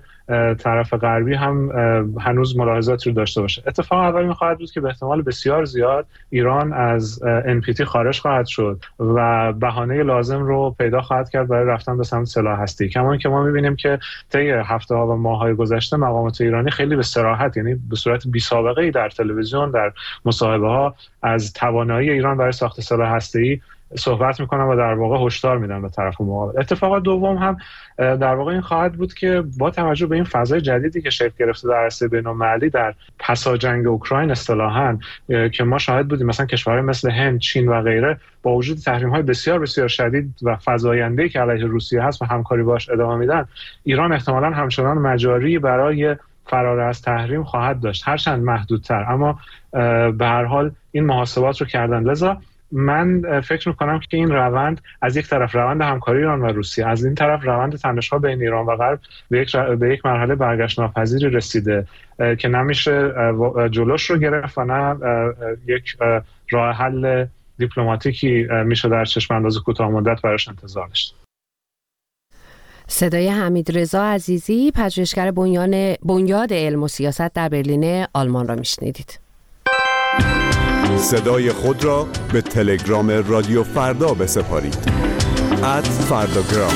طرف 0.59 0.93
غربی 0.93 1.33
هم 1.33 1.71
هنوز 2.19 2.57
ملاحظاتی 2.57 3.09
رو 3.09 3.15
داشته 3.15 3.41
باشه. 3.41 3.63
اتفاق 3.67 3.99
اولی 3.99 4.27
خواهد 4.47 4.59
بود 4.59 4.71
که 4.71 4.81
به 4.81 4.87
احتمال 4.87 5.21
بسیار 5.21 5.65
زیاد 5.65 6.05
ایران 6.29 6.73
از 6.73 7.19
NPT 7.45 7.81
خارج 7.81 8.19
خواهد 8.19 8.45
شد 8.45 8.83
و 8.99 9.53
بهانه 9.53 10.03
لازم 10.03 10.43
رو 10.43 10.75
پیدا 10.79 11.01
خواهد 11.01 11.29
کرد 11.29 11.47
برای 11.47 11.65
رفتن 11.65 11.97
به 11.97 12.03
سمت 12.03 12.27
سلاح 12.27 12.59
هستی. 12.59 12.89
کما 12.89 13.17
که 13.17 13.29
ما 13.29 13.43
می‌بینیم 13.43 13.75
که 13.75 13.99
طی 14.29 14.49
هفته 14.49 14.95
ها 14.95 15.07
و 15.07 15.15
ماه 15.15 15.39
های 15.39 15.53
گذشته 15.53 15.97
مقامات 15.97 16.41
ایرانی 16.41 16.71
خیلی 16.71 16.95
به 16.95 17.03
سراحت 17.03 17.57
یعنی 17.57 17.75
به 17.75 17.95
صورت 17.95 18.27
بی 18.27 18.39
سابقه 18.39 18.81
ای 18.81 18.91
در 18.91 19.09
تلویزیون 19.09 19.71
در 19.71 19.93
مصاحبه 20.25 20.67
ها 20.67 20.95
از 21.21 21.53
توانایی 21.53 22.09
ایران 22.09 22.37
برای 22.37 22.51
ساخت 22.51 22.81
سلاح 22.81 23.11
هستی 23.11 23.61
صحبت 23.95 24.39
می‌کنن 24.39 24.63
و 24.63 24.75
در 24.75 24.93
واقع 24.93 25.25
هشدار 25.25 25.57
میدن 25.57 25.81
به 25.81 25.89
طرف 25.89 26.21
مقابل. 26.21 26.59
اتفاق 26.59 26.99
دوم 26.99 27.37
هم 27.37 27.57
در 27.97 28.35
واقع 28.35 28.51
این 28.51 28.61
خواهد 28.61 28.93
بود 28.93 29.13
که 29.13 29.43
با 29.57 29.71
توجه 29.71 30.05
به 30.05 30.15
این 30.15 30.23
فضای 30.23 30.61
جدیدی 30.61 31.01
که 31.01 31.09
شکل 31.09 31.33
گرفته 31.39 31.67
در 31.67 31.83
عرصه 31.83 32.07
در 32.73 32.93
پسا 33.19 33.57
جنگ 33.57 33.87
اوکراین 33.87 34.31
اصطلاحا 34.31 34.97
که 35.27 35.63
ما 35.63 35.77
شاهد 35.77 36.07
بودیم 36.07 36.27
مثلا 36.27 36.45
کشورهای 36.45 36.81
مثل 36.81 37.11
هند، 37.11 37.39
چین 37.39 37.67
و 37.67 37.81
غیره 37.81 38.17
با 38.43 38.55
وجود 38.55 38.77
تحریم 38.77 39.09
های 39.09 39.21
بسیار 39.21 39.59
بسیار 39.59 39.87
شدید 39.87 40.35
و 40.43 40.57
فزاینده 40.65 41.29
که 41.29 41.39
علیه 41.39 41.65
روسیه 41.65 42.03
هست 42.03 42.21
و 42.21 42.25
همکاری 42.25 42.63
باش 42.63 42.89
ادامه 42.89 43.15
میدن 43.15 43.45
ایران 43.83 44.13
احتمالا 44.13 44.49
همچنان 44.49 44.97
مجاری 44.97 45.59
برای 45.59 46.15
فرار 46.45 46.79
از 46.79 47.01
تحریم 47.01 47.43
خواهد 47.43 47.79
داشت. 47.79 48.07
هرچند 48.07 48.43
محدودتر. 48.43 49.05
اما 49.09 49.39
به 50.11 50.25
هر 50.25 50.43
حال 50.43 50.71
این 50.91 51.05
محاسبات 51.05 51.61
رو 51.61 51.67
کردن. 51.67 52.03
لذا 52.03 52.37
من 52.71 53.41
فکر 53.41 53.69
می‌کنم 53.69 53.99
که 53.99 54.17
این 54.17 54.31
روند 54.31 54.81
از 55.01 55.17
یک 55.17 55.27
طرف 55.27 55.55
روند 55.55 55.81
همکاری 55.81 56.17
ایران 56.17 56.41
و 56.41 56.45
روسیه 56.45 56.87
از 56.87 57.05
این 57.05 57.15
طرف 57.15 57.43
روند 57.43 57.75
تنشها 57.75 58.19
بین 58.19 58.41
ایران 58.41 58.65
و 58.65 58.75
غرب 58.75 58.99
به 59.29 59.39
یک, 59.39 59.55
به 59.55 59.93
یک 59.93 60.05
مرحله 60.05 60.35
برگشت 60.35 60.79
ناپذیری 60.79 61.29
رسیده 61.29 61.87
که 62.39 62.47
نمیشه 62.47 63.13
جلوش 63.71 64.09
رو 64.09 64.17
گرفت 64.17 64.57
و 64.57 64.63
نه 64.65 64.95
یک 65.67 65.97
راه 66.51 66.75
حل 66.75 67.25
دیپلماتیکی 67.57 68.47
میشه 68.65 68.89
در 68.89 69.05
چشم 69.05 69.33
انداز 69.33 69.57
کوتاه 69.57 69.89
مدت 69.89 70.21
براش 70.21 70.47
انتظار 70.47 70.87
داشت. 70.87 71.15
صدای 72.87 73.29
حمید 73.29 73.77
رضا 73.77 74.03
عزیزی 74.03 74.71
پژوهشگر 74.75 75.31
بنیاد 76.05 76.53
علم 76.53 76.83
و 76.83 76.87
سیاست 76.87 77.33
در 77.33 77.49
برلین 77.49 78.05
آلمان 78.13 78.47
را 78.47 78.55
میشنیدید. 78.55 79.19
صدای 80.97 81.51
خود 81.51 81.83
را 81.83 82.07
به 82.33 82.41
تلگرام 82.41 83.09
رادیو 83.09 83.63
فردا 83.63 84.13
بسپارید. 84.13 84.77
ات 85.63 85.87
فرداگرام 85.87 86.73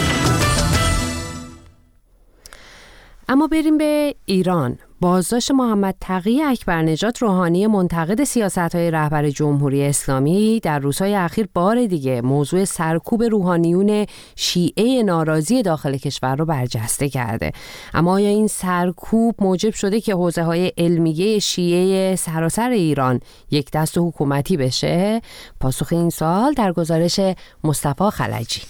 اما 3.30 3.48
بریم 3.48 3.78
به 3.78 4.16
ایران. 4.26 4.78
بازداشت 5.02 5.52
محمد 5.52 5.96
تقی 6.02 6.42
نجات 6.68 7.18
روحانی 7.18 7.68
منتقد 7.68 8.24
سیاست 8.24 8.58
های 8.58 8.92
رهبر 8.92 9.30
جمهوری 9.30 9.84
اسلامی 9.84 10.60
در 10.64 10.80
روزهای 10.80 11.16
اخیر 11.16 11.50
بار 11.54 11.86
دیگه 11.86 12.22
موضوع 12.22 12.66
سرکوب 12.66 13.24
روحانیون 13.24 14.06
شیعه 14.36 15.04
ناراضی 15.04 15.62
داخل 15.62 15.98
کشور 15.98 16.36
رو 16.36 16.46
برجسته 16.46 17.10
کرده 17.10 17.52
اما 17.94 18.14
آیا 18.14 18.30
این 18.30 18.48
سرکوب 18.48 19.36
موجب 19.40 19.74
شده 19.74 20.02
که 20.02 20.14
حوزه 20.14 20.44
های 20.44 20.72
علمیه 20.78 21.40
شیعه 21.40 22.16
سراسر 22.16 22.70
ایران 22.70 23.20
یک 23.52 23.72
دست 23.72 23.98
حکومتی 23.98 24.58
بشه؟ 24.58 25.22
پاسخ 25.60 25.88
این 25.92 26.10
سال 26.10 26.54
در 26.54 26.72
گزارش 26.72 27.20
مصطفی 27.64 28.10
خلجی 28.10 28.62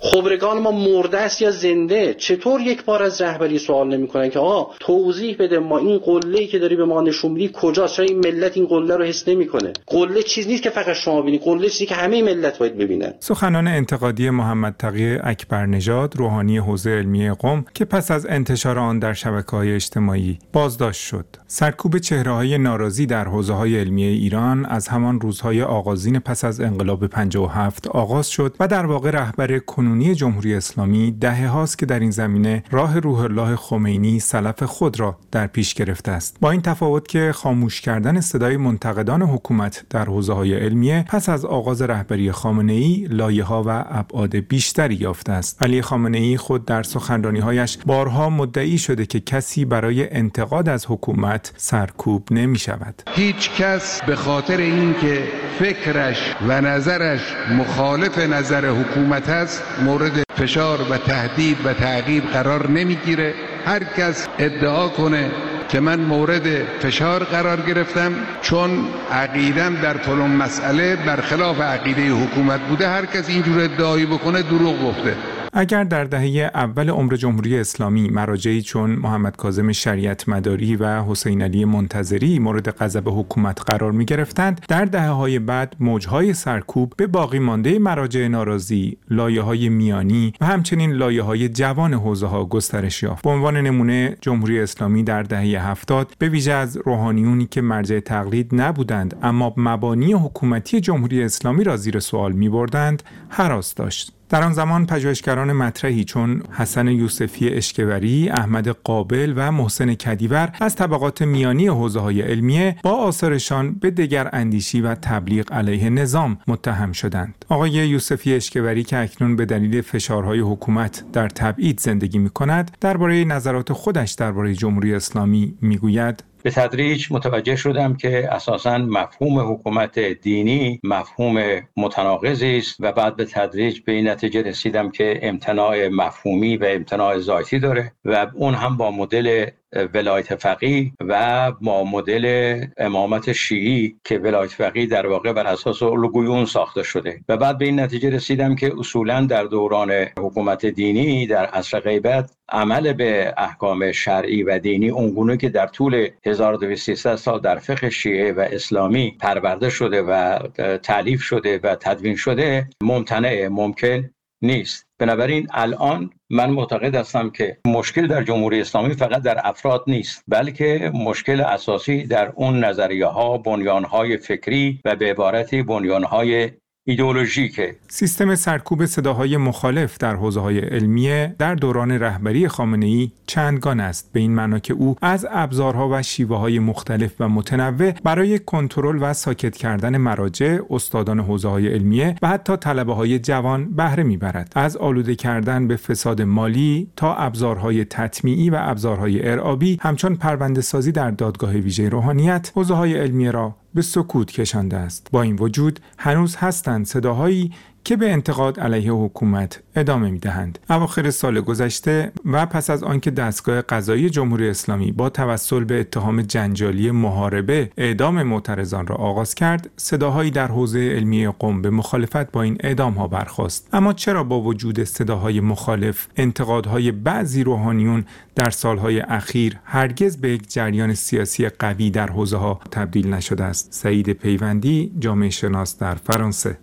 خبرگان 0.00 0.58
ما 0.58 0.70
مرده 0.70 1.18
است 1.18 1.42
یا 1.42 1.50
زنده؟ 1.50 2.14
چطور 2.14 2.60
یک 2.60 2.84
بار 2.84 3.02
از 3.02 3.20
رهبری 3.22 3.58
سوال 3.58 3.96
نمی‌کنن 3.96 4.30
که 4.30 4.38
آقا 4.38 4.74
توضیح 4.80 5.36
بده 5.38 5.58
ما 5.58 5.78
این 5.78 5.98
قله 5.98 6.46
که 6.46 6.58
داری 6.58 6.76
به 6.76 6.84
ما 6.84 7.00
نشون 7.00 7.32
میدی 7.32 7.50
کجاست؟ 7.54 7.94
چرا 7.94 8.04
این 8.04 8.18
ملت 8.18 8.56
این 8.56 8.66
قله 8.66 8.96
رو 8.96 9.04
حس 9.04 9.28
نمی‌کنه؟ 9.28 9.72
قله 9.86 10.22
چیز 10.22 10.46
نیست 10.46 10.62
که 10.62 10.70
فقط 10.70 10.92
شما 10.92 11.22
ببینید 11.22 11.42
قله 11.42 11.68
چیزی 11.68 11.86
که 11.86 11.94
همه 11.94 12.22
ملت 12.22 12.58
باید 12.58 12.78
ببینن. 12.78 13.14
سخنان 13.20 13.68
انتقادی 13.68 14.30
محمد 14.30 14.74
تقی 14.78 15.18
اکبر 15.22 15.66
نژاد 15.66 16.16
روحانی 16.16 16.58
حوزه 16.58 16.90
علمی 16.90 17.30
قم 17.30 17.64
که 17.74 17.84
پس 17.84 18.10
از 18.10 18.26
انتشار 18.26 18.78
آن 18.78 18.98
در 18.98 19.12
شبکه 19.12 19.50
های 19.50 19.74
اجتماعی 19.74 20.38
بازداشت 20.52 21.02
شد. 21.02 21.26
سرکوب 21.46 21.98
چهره 21.98 22.32
های 22.32 22.58
ناراضی 22.58 23.06
در 23.06 23.24
حوزه 23.24 23.52
های 23.52 23.80
علمی 23.80 24.04
ایران 24.04 24.66
از 24.66 24.88
همان 24.88 25.20
روزهای 25.20 25.62
آغازین 25.62 26.18
پس 26.18 26.44
از 26.44 26.60
انقلاب 26.60 27.06
57 27.06 27.86
آغاز 27.86 28.30
شد 28.30 28.54
و 28.60 28.68
در 28.68 28.86
واقع 28.86 29.10
رهبر 29.10 29.58
کنونی 29.88 30.14
جمهوری 30.14 30.54
اسلامی 30.54 31.10
دهه 31.12 31.48
هاست 31.48 31.78
که 31.78 31.86
در 31.86 32.00
این 32.00 32.10
زمینه 32.10 32.62
راه 32.70 32.98
روح 32.98 33.20
الله 33.20 33.56
خمینی 33.56 34.20
سلف 34.20 34.62
خود 34.62 35.00
را 35.00 35.18
در 35.32 35.46
پیش 35.46 35.74
گرفته 35.74 36.10
است. 36.10 36.36
با 36.40 36.50
این 36.50 36.60
تفاوت 36.60 37.08
که 37.08 37.32
خاموش 37.34 37.80
کردن 37.80 38.20
صدای 38.20 38.56
منتقدان 38.56 39.22
حکومت 39.22 39.84
در 39.90 40.04
حوزه 40.04 40.32
های 40.32 40.54
علمیه 40.54 41.04
پس 41.08 41.28
از 41.28 41.44
آغاز 41.44 41.82
رهبری 41.82 42.32
خامنه 42.32 42.72
ای 42.72 43.06
لایه 43.10 43.44
ها 43.44 43.62
و 43.66 43.84
ابعاد 43.88 44.36
بیشتری 44.36 44.94
یافته 44.94 45.32
است. 45.32 45.62
علی 45.62 45.82
خامنه 45.82 46.18
ای 46.18 46.36
خود 46.36 46.64
در 46.64 46.82
سخنرانی 46.82 47.38
هایش 47.38 47.78
بارها 47.86 48.30
مدعی 48.30 48.78
شده 48.78 49.06
که 49.06 49.20
کسی 49.20 49.64
برای 49.64 50.14
انتقاد 50.14 50.68
از 50.68 50.86
حکومت 50.88 51.52
سرکوب 51.56 52.28
نمی 52.30 52.58
شود 52.58 53.02
هیچ 53.14 53.50
کس 53.50 54.02
به 54.02 54.16
خاطر 54.16 54.56
اینکه 54.56 55.22
فکرش 55.58 56.34
و 56.48 56.60
نظرش 56.60 57.20
مخالف 57.58 58.18
نظر 58.18 58.70
حکومت 58.70 59.28
است 59.28 59.62
مورد 59.80 60.22
فشار 60.36 60.80
و 60.90 60.98
تهدید 60.98 61.56
و 61.64 61.72
تعقیب 61.72 62.24
قرار 62.24 62.70
نمی‌گیره. 62.70 63.34
هر 63.66 63.84
کس 63.84 64.28
ادعا 64.38 64.88
کنه 64.88 65.30
که 65.68 65.80
من 65.80 66.00
مورد 66.00 66.64
فشار 66.80 67.24
قرار 67.24 67.60
گرفتم 67.60 68.12
چون 68.42 68.84
عقیدم 69.12 69.74
در 69.74 69.94
فلان 69.94 70.30
مسئله 70.30 70.96
برخلاف 70.96 71.60
عقیده 71.60 72.10
حکومت 72.10 72.60
بوده 72.60 72.88
هر 72.88 73.06
کس 73.06 73.28
اینجور 73.28 73.60
ادعایی 73.60 74.06
بکنه 74.06 74.42
دروغ 74.42 74.82
گفته. 74.88 75.16
اگر 75.52 75.84
در 75.84 76.04
دهه 76.04 76.50
اول 76.54 76.90
عمر 76.90 77.16
جمهوری 77.16 77.58
اسلامی 77.58 78.10
مراجعی 78.10 78.62
چون 78.62 78.90
محمد 78.90 79.36
کاظم 79.36 79.72
شریعت 79.72 80.28
مداری 80.28 80.76
و 80.76 81.02
حسین 81.02 81.42
علی 81.42 81.64
منتظری 81.64 82.38
مورد 82.38 82.70
غضب 82.70 83.08
حکومت 83.08 83.70
قرار 83.70 83.92
می 83.92 84.04
گرفتند 84.04 84.64
در 84.68 84.84
دهه 84.84 85.08
های 85.08 85.38
بعد 85.38 85.76
موجهای 85.80 86.34
سرکوب 86.34 86.92
به 86.96 87.06
باقی 87.06 87.38
مانده 87.38 87.78
مراجع 87.78 88.28
ناراضی 88.28 88.96
لایه 89.10 89.42
های 89.42 89.68
میانی 89.68 90.32
و 90.40 90.46
همچنین 90.46 90.92
لایه 90.92 91.22
های 91.22 91.48
جوان 91.48 91.94
حوزه 91.94 92.26
ها 92.26 92.44
گسترش 92.44 93.02
یافت. 93.02 93.24
به 93.24 93.30
عنوان 93.30 93.56
نمونه 93.56 94.16
جمهوری 94.20 94.60
اسلامی 94.60 95.02
در 95.02 95.22
دهه 95.22 95.68
هفتاد 95.68 96.14
به 96.18 96.28
ویژه 96.28 96.52
از 96.52 96.76
روحانیونی 96.76 97.46
که 97.46 97.60
مرجع 97.60 98.00
تقلید 98.00 98.48
نبودند 98.52 99.16
اما 99.22 99.54
مبانی 99.56 100.12
حکومتی 100.12 100.80
جمهوری 100.80 101.22
اسلامی 101.22 101.64
را 101.64 101.76
زیر 101.76 102.00
سوال 102.00 102.32
می 102.32 102.48
بردند 102.48 103.02
حراس 103.28 103.74
داشت. 103.74 104.17
در 104.28 104.42
آن 104.42 104.52
زمان 104.52 104.86
پژوهشگران 104.86 105.52
مطرحی 105.52 106.04
چون 106.04 106.42
حسن 106.52 106.88
یوسفی 106.88 107.48
اشکوری، 107.48 108.28
احمد 108.28 108.68
قابل 108.68 109.32
و 109.36 109.52
محسن 109.52 109.94
کدیور 109.94 110.52
از 110.60 110.76
طبقات 110.76 111.22
میانی 111.22 111.66
حوزه 111.66 112.00
های 112.00 112.22
علمیه 112.22 112.76
با 112.82 112.90
آثارشان 112.90 113.74
به 113.74 113.90
دگر 113.90 114.28
اندیشی 114.32 114.80
و 114.80 114.94
تبلیغ 114.94 115.52
علیه 115.52 115.90
نظام 115.90 116.38
متهم 116.46 116.92
شدند. 116.92 117.44
آقای 117.48 117.70
یوسفی 117.70 118.34
اشکوری 118.34 118.84
که 118.84 118.98
اکنون 118.98 119.36
به 119.36 119.44
دلیل 119.44 119.80
فشارهای 119.80 120.40
حکومت 120.40 121.04
در 121.12 121.28
تبعید 121.28 121.80
زندگی 121.80 122.18
می 122.18 122.30
کند، 122.30 122.76
درباره 122.80 123.24
نظرات 123.24 123.72
خودش 123.72 124.12
درباره 124.12 124.54
جمهوری 124.54 124.94
اسلامی 124.94 125.54
می‌گوید 125.60 126.24
به 126.42 126.50
تدریج 126.50 127.06
متوجه 127.10 127.56
شدم 127.56 127.94
که 127.94 128.28
اساسا 128.32 128.78
مفهوم 128.78 129.52
حکومت 129.52 129.98
دینی 129.98 130.80
مفهوم 130.84 131.60
متناقضی 131.76 132.58
است 132.58 132.76
و 132.80 132.92
بعد 132.92 133.16
به 133.16 133.24
تدریج 133.24 133.80
به 133.80 133.92
این 133.92 134.08
نتیجه 134.08 134.42
رسیدم 134.42 134.90
که 134.90 135.20
امتناع 135.22 135.88
مفهومی 135.88 136.56
و 136.56 136.64
امتناع 136.64 137.18
ذاتی 137.18 137.58
داره 137.58 137.92
و 138.04 138.26
اون 138.34 138.54
هم 138.54 138.76
با 138.76 138.90
مدل 138.90 139.46
ولایت 139.94 140.34
فقیه 140.34 140.92
و 141.00 141.52
ما 141.60 141.84
مدل 141.84 142.64
امامت 142.76 143.32
شیعی 143.32 143.96
که 144.04 144.18
ولایت 144.18 144.50
فقیه 144.50 144.86
در 144.86 145.06
واقع 145.06 145.32
بر 145.32 145.46
اساس 145.46 145.82
الگویون 145.82 146.44
ساخته 146.44 146.82
شده. 146.82 147.20
و 147.28 147.36
بعد 147.36 147.58
به 147.58 147.64
این 147.64 147.80
نتیجه 147.80 148.10
رسیدم 148.10 148.54
که 148.54 148.72
اصولا 148.78 149.26
در 149.26 149.44
دوران 149.44 149.90
حکومت 150.18 150.66
دینی 150.66 151.26
در 151.26 151.46
عصر 151.46 151.80
غیبت 151.80 152.30
عمل 152.48 152.92
به 152.92 153.34
احکام 153.36 153.92
شرعی 153.92 154.42
و 154.42 154.58
دینی 154.58 154.88
اونگونه 154.88 155.36
که 155.36 155.48
در 155.48 155.66
طول 155.66 156.08
1200 156.26 157.16
سال 157.16 157.40
در 157.40 157.56
فقه 157.56 157.90
شیعه 157.90 158.32
و 158.32 158.40
اسلامی 158.40 159.16
پرورده 159.20 159.70
شده 159.70 160.02
و 160.02 160.38
تعلیف 160.78 161.22
شده 161.22 161.60
و 161.62 161.74
تدوین 161.74 162.16
شده 162.16 162.68
ممتنع 162.82 163.48
ممکن 163.48 164.10
نیست. 164.42 164.87
بنابراین 164.98 165.46
الان 165.50 166.10
من 166.30 166.50
معتقد 166.50 166.94
هستم 166.94 167.30
که 167.30 167.58
مشکل 167.64 168.06
در 168.06 168.22
جمهوری 168.22 168.60
اسلامی 168.60 168.94
فقط 168.94 169.22
در 169.22 169.40
افراد 169.44 169.84
نیست 169.86 170.24
بلکه 170.28 170.90
مشکل 170.94 171.40
اساسی 171.40 172.06
در 172.06 172.32
اون 172.34 172.64
نظریه 172.64 173.06
ها 173.06 173.38
بنیان 173.38 173.84
های 173.84 174.16
فکری 174.16 174.80
و 174.84 174.96
به 174.96 175.10
عبارتی 175.10 175.62
بنیان 175.62 176.04
های 176.04 176.50
ایدئولوژیکه. 176.88 177.76
سیستم 177.88 178.34
سرکوب 178.34 178.86
صداهای 178.86 179.36
مخالف 179.36 179.98
در 179.98 180.14
حوزه 180.14 180.40
های 180.40 180.58
علمیه 180.58 181.34
در 181.38 181.54
دوران 181.54 181.92
رهبری 181.92 182.48
خامنه 182.48 182.86
ای 182.86 183.10
چندگان 183.26 183.80
است. 183.80 184.10
به 184.12 184.20
این 184.20 184.34
معنا 184.34 184.58
که 184.58 184.74
او 184.74 184.96
از 185.02 185.26
ابزارها 185.30 185.88
و 185.92 186.02
شیوه 186.02 186.36
های 186.36 186.58
مختلف 186.58 187.12
و 187.20 187.28
متنوع 187.28 187.90
برای 187.90 188.38
کنترل 188.38 188.98
و 189.00 189.12
ساکت 189.12 189.56
کردن 189.56 189.96
مراجع 189.96 190.58
استادان 190.70 191.20
حوزه 191.20 191.48
های 191.48 191.68
علمیه 191.68 192.14
و 192.22 192.28
حتی 192.28 192.56
طلبه 192.56 192.94
های 192.94 193.18
جوان 193.18 193.74
بهره 193.74 194.02
می‌برد. 194.02 194.52
از 194.56 194.76
آلوده 194.76 195.14
کردن 195.14 195.68
به 195.68 195.76
فساد 195.76 196.22
مالی 196.22 196.90
تا 196.96 197.14
ابزارهای 197.14 197.84
تطمیعی 197.84 198.50
و 198.50 198.56
ابزارهای 198.60 199.28
ارعابی 199.28 199.78
همچون 199.80 200.14
پرونده 200.14 200.60
سازی 200.60 200.92
در 200.92 201.10
دادگاه 201.10 201.52
ویژه 201.52 201.88
روحانیت 201.88 202.52
حوزه 202.54 202.74
های 202.74 202.98
علمیه 202.98 203.30
را 203.30 203.56
به 203.74 203.82
سکوت 203.82 204.30
کشانده 204.30 204.76
است. 204.76 205.08
با 205.12 205.22
این 205.22 205.36
وجود 205.36 205.80
هنوز 205.98 206.36
هستند 206.36 206.86
صداهایی 206.86 207.52
که 207.88 207.96
به 207.96 208.12
انتقاد 208.12 208.60
علیه 208.60 208.92
حکومت 208.92 209.62
ادامه 209.76 210.10
می 210.10 210.18
دهند. 210.18 210.58
اواخر 210.70 211.10
سال 211.10 211.40
گذشته 211.40 212.12
و 212.24 212.46
پس 212.46 212.70
از 212.70 212.82
آنکه 212.82 213.10
دستگاه 213.10 213.62
قضایی 213.62 214.10
جمهوری 214.10 214.48
اسلامی 214.48 214.92
با 214.92 215.08
توسل 215.08 215.64
به 215.64 215.80
اتهام 215.80 216.22
جنجالی 216.22 216.90
محاربه 216.90 217.70
اعدام 217.76 218.22
معترضان 218.22 218.86
را 218.86 218.96
آغاز 218.96 219.34
کرد، 219.34 219.70
صداهایی 219.76 220.30
در 220.30 220.46
حوزه 220.46 220.78
علمی 220.78 221.28
قم 221.28 221.62
به 221.62 221.70
مخالفت 221.70 222.32
با 222.32 222.42
این 222.42 222.56
اعدام 222.60 222.94
ها 222.94 223.08
برخواست. 223.08 223.68
اما 223.72 223.92
چرا 223.92 224.24
با 224.24 224.40
وجود 224.40 224.84
صداهای 224.84 225.40
مخالف، 225.40 226.06
انتقادهای 226.16 226.92
بعضی 226.92 227.44
روحانیون 227.44 228.04
در 228.34 228.50
سالهای 228.50 229.00
اخیر 229.00 229.58
هرگز 229.64 230.16
به 230.16 230.30
یک 230.30 230.52
جریان 230.52 230.94
سیاسی 230.94 231.48
قوی 231.48 231.90
در 231.90 232.06
حوزه 232.06 232.36
ها 232.36 232.60
تبدیل 232.70 233.14
نشده 233.14 233.44
است؟ 233.44 233.68
سعید 233.72 234.12
پیوندی، 234.12 234.92
جامعه 234.98 235.30
شناس 235.30 235.78
در 235.78 235.94
فرانسه 235.94 236.58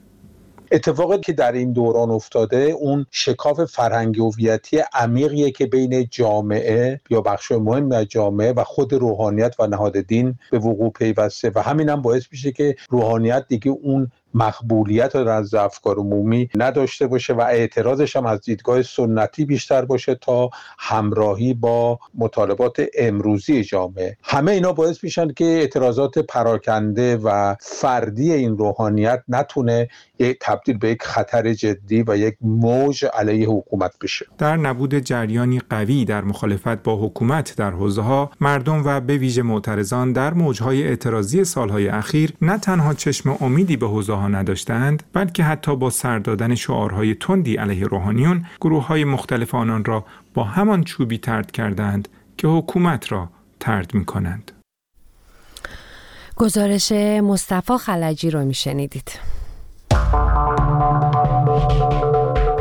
اتفاقی 0.71 1.19
که 1.19 1.33
در 1.33 1.51
این 1.51 1.73
دوران 1.73 2.11
افتاده 2.11 2.57
اون 2.57 3.05
شکاف 3.11 3.63
فرهنگی 3.63 4.19
هویتی 4.19 4.81
عمیقیه 4.93 5.51
که 5.51 5.65
بین 5.65 6.07
جامعه 6.11 7.01
یا 7.09 7.21
بخش 7.21 7.51
مهم 7.51 7.91
از 7.91 8.05
جامعه 8.05 8.53
و 8.53 8.63
خود 8.63 8.93
روحانیت 8.93 9.55
و 9.59 9.67
نهاد 9.67 10.01
دین 10.01 10.39
به 10.51 10.59
وقوع 10.59 10.91
پیوسته. 10.91 11.51
و 11.55 11.59
همین 11.59 11.89
هم 11.89 12.01
باعث 12.01 12.23
میشه 12.31 12.51
که 12.51 12.75
روحانیت 12.89 13.45
دیگه 13.47 13.71
اون 13.71 14.11
مقبولیت 14.35 15.15
از 15.15 15.53
افکار 15.53 15.95
عمومی 15.95 16.49
نداشته 16.55 17.07
باشه 17.07 17.33
و 17.33 17.41
اعتراضش 17.41 18.15
هم 18.15 18.25
از 18.25 18.41
دیدگاه 18.41 18.81
سنتی 18.81 19.45
بیشتر 19.45 19.85
باشه 19.85 20.15
تا 20.15 20.49
همراهی 20.79 21.53
با 21.53 21.99
مطالبات 22.13 22.85
امروزی 22.97 23.63
جامعه. 23.63 24.17
همه 24.23 24.51
اینا 24.51 24.73
باعث 24.73 25.03
میشن 25.03 25.33
که 25.33 25.45
اعتراضات 25.45 26.19
پراکنده 26.19 27.17
و 27.17 27.55
فردی 27.59 28.33
این 28.33 28.57
روحانیت 28.57 29.23
نتونه 29.27 29.87
تبدیل 30.41 30.77
به 30.77 30.89
یک 30.89 31.01
خطر 31.01 31.53
جدی 31.53 32.03
و 32.07 32.17
یک 32.17 32.35
موج 32.41 33.05
علیه 33.13 33.47
حکومت 33.47 33.91
بشه. 34.01 34.25
در 34.37 34.57
نبود 34.57 34.95
جریانی 34.95 35.59
قوی 35.69 36.05
در 36.05 36.23
مخالفت 36.23 36.83
با 36.83 37.05
حکومت 37.05 37.55
در 37.57 37.71
حوزه 37.71 38.01
ها 38.01 38.31
مردم 38.41 38.83
و 38.85 39.01
به 39.01 39.17
ویژه 39.17 39.41
معترضان 39.41 40.13
در 40.13 40.33
موجهای 40.33 40.87
اعتراضی 40.87 41.43
سالهای 41.43 41.87
اخیر 41.87 42.33
نه 42.41 42.57
تنها 42.57 42.93
چشم 42.93 43.37
امیدی 43.41 43.77
به 43.77 43.87
حوزه 43.87 44.13
نداشتند 44.27 45.03
بلکه 45.13 45.43
حتی 45.43 45.75
با 45.75 45.89
سر 45.89 46.19
دادن 46.19 46.55
شعارهای 46.55 47.15
تندی 47.15 47.55
علیه 47.55 47.85
روحانیون 47.85 48.45
گروه 48.61 48.87
های 48.87 49.03
مختلف 49.03 49.55
آنان 49.55 49.85
را 49.85 50.05
با 50.33 50.43
همان 50.43 50.83
چوبی 50.83 51.17
ترد 51.17 51.51
کردند 51.51 52.07
که 52.37 52.47
حکومت 52.47 53.11
را 53.11 53.29
ترد 53.59 53.93
می 53.93 54.05
کنند. 54.05 54.51
گزارش 56.35 56.91
مصطفی 57.21 57.77
خلجی 57.77 58.31
رو 58.31 58.45
میشنیدید. 58.45 59.19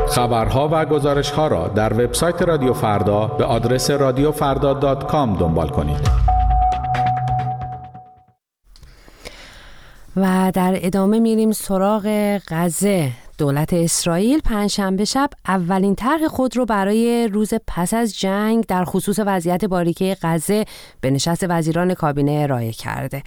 خبرها 0.09 0.69
و 0.71 0.85
گزارش 0.85 1.31
ها 1.31 1.47
را 1.47 1.67
در 1.67 1.93
وبسایت 1.93 2.41
رادیو 2.41 2.73
فردا 2.73 3.27
به 3.27 3.45
آدرس 3.45 3.91
رادیوفردا.com 3.91 5.39
دنبال 5.39 5.69
کنید. 5.69 6.34
و 10.15 10.51
در 10.55 10.79
ادامه 10.81 11.19
میریم 11.19 11.51
سراغ 11.51 12.37
غزه. 12.47 13.11
دولت 13.37 13.73
اسرائیل 13.73 14.39
پنجشنبه 14.39 15.05
شب 15.05 15.29
اولین 15.47 15.95
طرح 15.95 16.27
خود 16.27 16.57
رو 16.57 16.65
برای 16.65 17.27
روز 17.27 17.53
پس 17.67 17.93
از 17.93 18.19
جنگ 18.19 18.65
در 18.65 18.85
خصوص 18.85 19.19
وضعیت 19.25 19.65
باریکه 19.65 20.17
غزه 20.21 20.65
به 21.01 21.11
نشست 21.11 21.45
وزیران 21.49 21.93
کابینه 21.93 22.31
ارائه 22.31 22.71
کرده. 22.71 23.23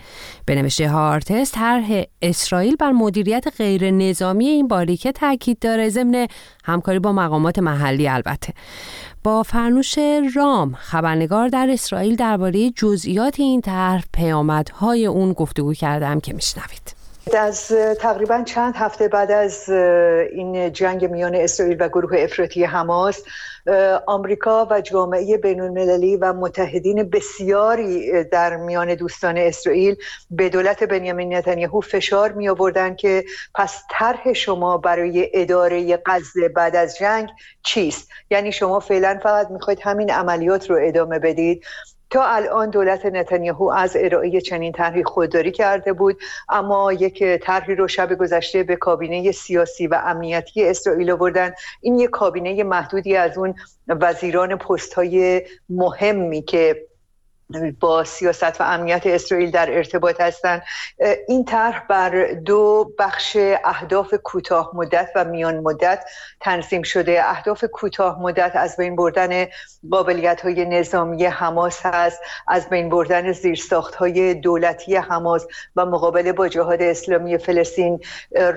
به 0.47 0.55
نوشته 0.55 0.89
هارتس 0.89 1.53
طرح 1.53 2.03
اسرائیل 2.23 2.77
بر 2.77 2.93
مدیریت 2.93 3.45
غیر 3.59 3.91
نظامی 3.91 4.47
این 4.47 4.69
باریکه 4.69 5.13
تاکید 5.13 5.59
داره 5.59 5.89
ضمن 5.89 6.27
همکاری 6.65 6.99
با 6.99 7.13
مقامات 7.13 7.59
محلی 7.59 8.09
البته. 8.09 8.53
با 9.25 9.43
فرنوش 9.43 9.99
رام 10.35 10.75
خبرنگار 10.75 11.49
در 11.49 11.69
اسرائیل 11.71 12.17
درباره 12.17 12.71
جزئیات 12.71 13.41
این 13.41 13.61
طرح 13.61 14.05
پیامدهای 14.13 15.07
اون 15.07 15.33
گفتگو 15.33 15.75
کردم 15.75 16.21
که 16.21 16.33
میشنوید. 16.33 16.98
از 17.35 17.67
تقریبا 18.01 18.43
چند 18.43 18.75
هفته 18.77 19.09
بعد 19.09 19.31
از 19.31 19.69
این 20.33 20.73
جنگ 20.73 21.05
میان 21.11 21.35
اسرائیل 21.35 21.77
و 21.81 21.89
گروه 21.89 22.19
افراطی 22.19 22.65
حماس 22.65 23.23
آمریکا 24.07 24.69
و 24.71 24.81
جامعه 24.81 25.37
بین 25.37 25.61
المللی 25.61 26.17
و 26.17 26.33
متحدین 26.33 27.11
بسیاری 27.11 28.25
در 28.25 28.57
میان 28.57 28.95
دوستان 28.95 29.39
اسرائیل 29.39 29.97
به 30.31 30.49
دولت 30.49 30.85
بنیامین 30.85 31.35
نتانیاهو 31.35 31.81
فشار 31.81 32.33
می 32.33 32.49
آوردن 32.49 32.95
که 32.97 33.25
پس 33.55 33.83
طرح 33.91 34.33
شما 34.33 34.79
برای 34.79 35.31
اداره 35.35 36.03
غزه 36.07 36.49
بعد 36.49 36.77
از 36.77 36.97
جنگ 36.97 37.29
چیست؟ 37.63 38.09
یعنی 38.31 38.53
شما 38.53 38.81
فعلا 38.81 39.21
فقط 39.23 39.51
می‌خواید 39.51 39.81
همین 39.83 40.11
عملیات 40.11 40.71
رو 40.71 40.79
ادامه 40.83 41.19
بدید. 41.19 41.65
تا 42.11 42.25
الان 42.25 42.71
دولت 42.71 43.07
نتانیاهو 43.07 43.65
از 43.65 43.97
ارائه 44.01 44.41
چنین 44.41 44.73
طرحی 44.73 45.05
خودداری 45.05 45.51
کرده 45.51 45.93
بود 45.93 46.19
اما 46.49 46.93
یک 46.93 47.25
طرحی 47.43 47.75
رو 47.75 47.89
شب 47.89 48.19
گذشته 48.19 48.63
به 48.63 48.77
کابینه 48.77 49.33
سیاسی 49.33 49.87
و 49.87 50.01
امنیتی 50.05 50.65
اسرائیل 50.65 51.11
آوردن. 51.11 51.53
این 51.81 51.99
یک 51.99 52.11
کابینه 52.11 52.65
محدودی 52.65 53.17
از 53.17 53.39
اون 53.39 53.55
وزیران 53.89 54.57
پست 54.57 54.95
های 54.95 55.43
مهمی 55.69 56.43
که 56.43 56.88
با 57.81 58.05
سیاست 58.05 58.61
و 58.61 58.65
امنیت 58.65 59.07
اسرائیل 59.07 59.51
در 59.51 59.71
ارتباط 59.71 60.21
هستند 60.21 60.63
این 61.29 61.45
طرح 61.45 61.87
بر 61.89 62.33
دو 62.33 62.93
بخش 62.99 63.37
اهداف 63.65 64.15
کوتاه 64.15 64.71
مدت 64.75 65.09
و 65.15 65.25
میان 65.25 65.59
مدت 65.59 66.05
تنظیم 66.41 66.83
شده. 66.83 67.21
اهداف 67.25 67.65
کوتاه 67.65 68.23
مدت 68.23 68.53
از 68.55 68.77
بین 68.77 68.97
بردن 68.97 69.47
قابلیت 69.91 70.41
های 70.41 70.65
نظامی 70.65 71.25
حماس 71.25 71.81
هست 71.87 72.21
از 72.49 72.69
بین 72.69 72.89
بردن 72.89 73.33
زیرساخت 73.33 73.95
های 73.95 74.35
دولتی 74.35 74.97
حماس 74.97 75.47
و 75.77 75.87
مقابله 75.87 76.33
با 76.33 76.49
جهاد 76.49 76.83
اسلامی 76.83 77.39
فلسطین 77.39 78.01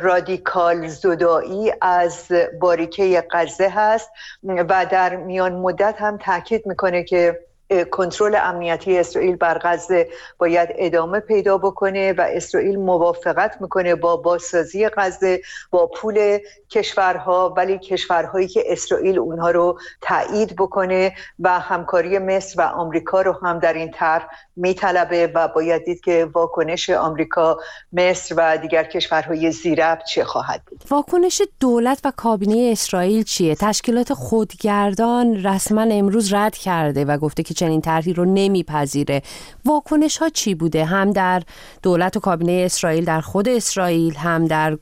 رادیکال 0.01 0.87
زدایی 0.87 1.73
از 1.81 2.31
باریکه 2.59 3.23
غزه 3.31 3.69
هست 3.69 4.09
و 4.43 4.85
در 4.91 5.15
میان 5.15 5.53
مدت 5.53 5.95
هم 5.99 6.17
تاکید 6.17 6.67
می‌کنه 6.67 7.03
که 7.03 7.50
کنترل 7.91 8.35
امنیتی 8.35 8.97
اسرائیل 8.97 9.35
بر 9.35 9.59
غزه 9.63 10.09
باید 10.37 10.69
ادامه 10.75 11.19
پیدا 11.19 11.57
بکنه 11.57 12.13
و 12.13 12.21
اسرائیل 12.29 12.79
موافقت 12.79 13.61
می‌کنه 13.61 13.95
با 13.95 14.17
بازسازی 14.17 14.89
غزه 14.89 15.41
با 15.71 15.87
پول 15.87 16.37
کشورها 16.69 17.53
ولی 17.57 17.79
کشورهایی 17.79 18.47
که 18.47 18.63
اسرائیل 18.67 19.19
اونها 19.19 19.51
رو 19.51 19.79
تایید 20.01 20.55
بکنه 20.55 21.13
و 21.39 21.59
همکاری 21.59 22.19
مصر 22.19 22.61
و 22.61 22.61
آمریکا 22.61 23.21
رو 23.21 23.31
هم 23.41 23.59
در 23.59 23.73
این 23.73 23.91
طرح 23.91 24.27
میطلبه 24.55 25.31
و 25.35 25.47
باید 25.47 25.85
دید 25.85 26.01
که 26.01 26.27
واکنش 26.33 26.89
آمریکا 26.89 27.57
مصر 27.93 28.35
و 28.37 28.57
دیگر 28.57 28.83
کشورهای 28.83 29.51
زیرب 29.51 29.99
چه 30.09 30.23
خواهد 30.23 30.61
بود. 30.65 30.83
واکنش 30.89 31.41
دولت 31.59 31.99
و 32.03 32.11
کابینه 32.15 32.69
اسرائیل 32.71 33.23
چیه؟ 33.23 33.55
تشکیلات 33.55 34.13
خودگردان 34.13 35.43
رسما 35.43 35.81
امروز 35.81 36.33
رد 36.33 36.55
کرده 36.55 37.05
و 37.05 37.17
گفته 37.17 37.43
که 37.43 37.53
چنین 37.61 37.81
طرحی 37.81 38.13
رو 38.13 38.25
نمیپذیره. 38.25 39.21
واکنش 39.65 40.17
ها 40.17 40.29
چی 40.29 40.55
بوده؟ 40.55 40.85
هم 40.85 41.11
در 41.11 41.41
دولت 41.83 42.17
و 42.17 42.19
کابینه 42.19 42.61
اسرائیل 42.65 43.05
در 43.05 43.21
خود 43.21 43.49
اسرائیل 43.49 44.15
هم 44.15 44.45
در 44.45 44.77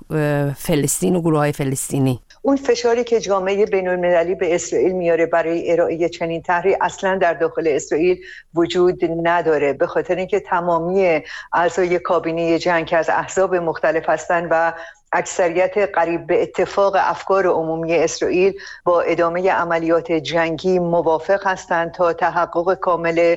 فلسطین 0.57 1.15
و 1.15 1.21
گروه 1.21 1.37
های 1.37 1.51
فلسطینی. 1.51 2.19
اون 2.41 2.55
فشاری 2.55 3.03
که 3.03 3.19
جامعه 3.19 3.65
بین 3.65 3.87
المللی 3.87 4.35
به 4.35 4.55
اسرائیل 4.55 4.91
میاره 4.91 5.25
برای 5.25 5.71
ارائه 5.71 6.09
چنین 6.09 6.41
طرحی 6.41 6.75
اصلا 6.81 7.17
در 7.17 7.33
داخل 7.33 7.67
اسرائیل 7.67 8.17
وجود 8.55 8.99
نداره. 9.23 9.73
به 9.73 9.87
خاطر 9.87 10.15
اینکه 10.15 10.39
تمامی 10.39 11.21
اعضای 11.53 11.99
کابینه 11.99 12.59
جنگ 12.59 12.85
که 12.85 12.97
از 12.97 13.09
احزاب 13.09 13.55
مختلف 13.55 14.09
هستند 14.09 14.47
و 14.51 14.73
اکثریت 15.11 15.77
قریب 15.77 16.27
به 16.27 16.41
اتفاق 16.41 16.95
افکار 16.99 17.47
عمومی 17.47 17.95
اسرائیل 17.95 18.53
با 18.83 19.01
ادامه 19.01 19.51
عملیات 19.51 20.11
جنگی 20.11 20.79
موافق 20.79 21.47
هستند 21.47 21.91
تا 21.91 22.13
تحقق 22.13 22.73
کامل 22.73 23.35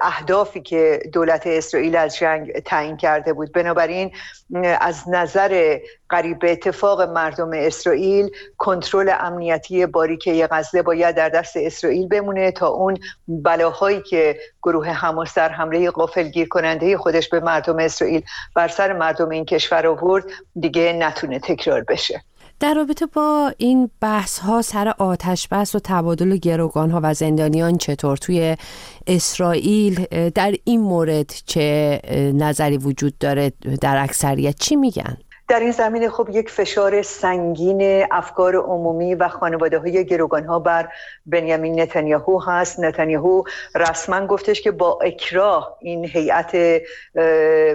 اهدافی 0.00 0.60
که 0.60 1.00
دولت 1.12 1.46
اسرائیل 1.46 1.96
از 1.96 2.16
جنگ 2.16 2.52
تعیین 2.52 2.96
کرده 2.96 3.32
بود. 3.32 3.52
بنابراین 3.52 4.10
از 4.80 5.08
نظر 5.08 5.78
قریب 6.08 6.38
به 6.38 6.52
اتفاق 6.52 7.02
مردم 7.02 7.50
اسرائیل 7.54 8.30
کنترل 8.58 9.14
امنیتی 9.20 9.86
باریکه 9.86 10.48
غزه 10.50 10.82
باید 10.82 11.16
در 11.16 11.28
دست 11.28 11.56
اسرائیل 11.56 12.08
بمونه 12.08 12.50
تا 12.50 12.68
اون 12.68 12.98
بلاهایی 13.28 14.02
که 14.02 14.38
گروه 14.62 14.88
حماس 14.88 15.34
در 15.34 15.48
حمله 15.48 15.90
غافلگیر 15.90 16.48
کننده 16.48 16.98
خودش 16.98 17.28
به 17.28 17.40
مردم 17.40 17.78
اسرائیل 17.78 18.22
بر 18.54 18.68
سر 18.68 18.92
مردم 18.92 19.28
این 19.28 19.44
کشور 19.44 19.86
آورد 19.86 20.24
نتونه 20.78 21.38
تکرار 21.38 21.84
بشه 21.88 22.22
در 22.60 22.74
رابطه 22.74 23.06
با 23.06 23.52
این 23.58 23.90
بحث 24.00 24.38
ها 24.38 24.62
سر 24.62 24.88
آتش 24.98 25.48
بس 25.48 25.74
و 25.74 25.78
تبادل 25.84 26.36
گروگان 26.36 26.90
ها 26.90 27.00
و 27.02 27.14
زندانیان 27.14 27.78
چطور 27.78 28.16
توی 28.16 28.56
اسرائیل 29.06 30.06
در 30.34 30.54
این 30.64 30.80
مورد 30.80 31.34
چه 31.46 32.00
نظری 32.34 32.76
وجود 32.76 33.18
داره 33.18 33.52
در 33.80 34.02
اکثریت 34.02 34.58
چی 34.58 34.76
میگن؟ 34.76 35.16
در 35.48 35.60
این 35.60 35.70
زمینه 35.70 36.10
خب 36.10 36.28
یک 36.32 36.50
فشار 36.50 37.02
سنگین 37.02 38.06
افکار 38.10 38.56
عمومی 38.56 39.14
و 39.14 39.28
خانواده 39.28 39.78
های 39.78 40.04
گروگان 40.04 40.44
ها 40.44 40.58
بر 40.58 40.88
بنیامین 41.26 41.80
نتانیاهو 41.80 42.38
هست. 42.38 42.80
نتانیاهو 42.80 43.42
رسما 43.74 44.26
گفتش 44.26 44.62
که 44.62 44.70
با 44.70 44.98
اکراه 45.02 45.76
این 45.80 46.04
هیئت 46.04 46.82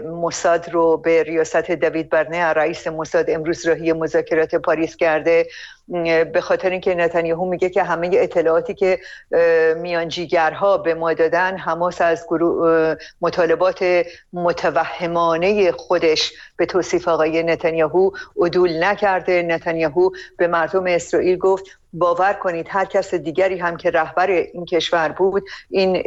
موساد 0.05 0.69
رو 0.69 0.97
به 0.97 1.23
ریاست 1.23 1.71
دوید 1.71 2.09
برنه 2.09 2.45
رئیس 2.45 2.87
موساد 2.87 3.29
امروز 3.29 3.67
راهی 3.67 3.93
مذاکرات 3.93 4.55
پاریس 4.55 4.95
کرده. 4.95 5.47
به 6.33 6.41
خاطر 6.41 6.69
اینکه 6.69 6.95
نتانیاهو 6.95 7.49
میگه 7.49 7.69
که 7.69 7.83
همه 7.83 8.09
اطلاعاتی 8.13 8.73
که 8.73 8.99
میانجیگرها 9.77 10.77
به 10.77 10.93
ما 10.93 11.13
دادن 11.13 11.57
حماس 11.57 12.01
از 12.01 12.25
مطالبات 13.21 14.03
متوهمانه 14.33 15.71
خودش 15.71 16.33
به 16.57 16.65
توصیف 16.65 17.07
آقای 17.07 17.43
نتانیاهو 17.43 18.11
عدول 18.41 18.83
نکرده. 18.83 19.41
نتانیاهو 19.41 20.09
به 20.37 20.47
مردم 20.47 20.87
اسرائیل 20.87 21.37
گفت 21.37 21.65
باور 21.93 22.33
کنید 22.33 22.67
هر 22.69 22.85
کس 22.85 23.13
دیگری 23.13 23.57
هم 23.57 23.77
که 23.77 23.91
رهبر 23.91 24.29
این 24.29 24.65
کشور 24.65 25.09
بود 25.09 25.43
این 25.69 26.03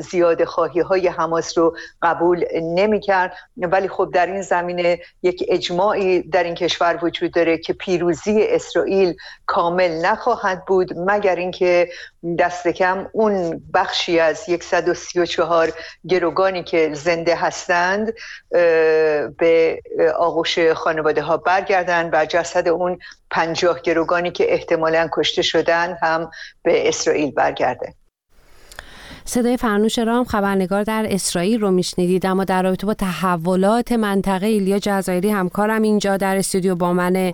زیاد 0.00 0.44
خواهی 0.44 0.80
های 0.80 1.08
حماس 1.08 1.58
رو 1.58 1.76
قبول 2.02 2.44
نمی 2.62 3.00
کرد 3.00 3.32
ولی 3.56 3.88
خب 3.88 4.10
در 4.14 4.26
این 4.26 4.42
زمینه 4.42 4.98
یک 5.22 5.44
اجماعی 5.48 6.22
در 6.22 6.44
این 6.44 6.54
کشور 6.54 6.98
وجود 7.02 7.32
داره 7.32 7.58
که 7.58 7.72
پیروزی 7.72 8.46
اسرائیل 8.46 9.14
کامل 9.46 10.06
نخواهد 10.06 10.64
بود 10.64 10.98
مگر 10.98 11.36
اینکه 11.36 11.88
دست 12.38 12.68
کم 12.68 13.06
اون 13.12 13.62
بخشی 13.74 14.20
از 14.20 14.38
134 14.38 15.72
گروگانی 16.08 16.62
که 16.62 16.90
زنده 16.94 17.36
هستند 17.36 18.12
به 19.38 19.82
آغوش 20.16 20.58
خانواده 20.58 21.22
ها 21.22 21.36
برگردن 21.36 22.10
و 22.12 22.26
جسد 22.26 22.68
اون 22.68 22.98
پنجاه 23.30 23.80
گروگانی 23.80 24.30
که 24.30 24.52
احتمالا 24.52 25.08
کشته 25.12 25.42
شدن 25.42 25.98
هم 26.02 26.30
به 26.62 26.88
اسرائیل 26.88 27.30
برگرده. 27.30 27.94
صدای 29.26 29.56
فرنوش 29.56 29.98
رام 29.98 30.24
خبرنگار 30.24 30.82
در 30.82 31.06
اسرائیل 31.10 31.60
رو 31.60 31.70
میشنیدید. 31.70 32.26
اما 32.26 32.44
در 32.44 32.62
رابطه 32.62 32.86
با 32.86 32.94
تحولات 32.94 33.92
منطقه 33.92 34.46
ایلیا 34.46 34.78
جزایری 34.78 35.30
همکارم 35.30 35.82
اینجا 35.82 36.16
در 36.16 36.36
استودیو 36.36 36.74
با 36.74 36.92
من 36.92 37.32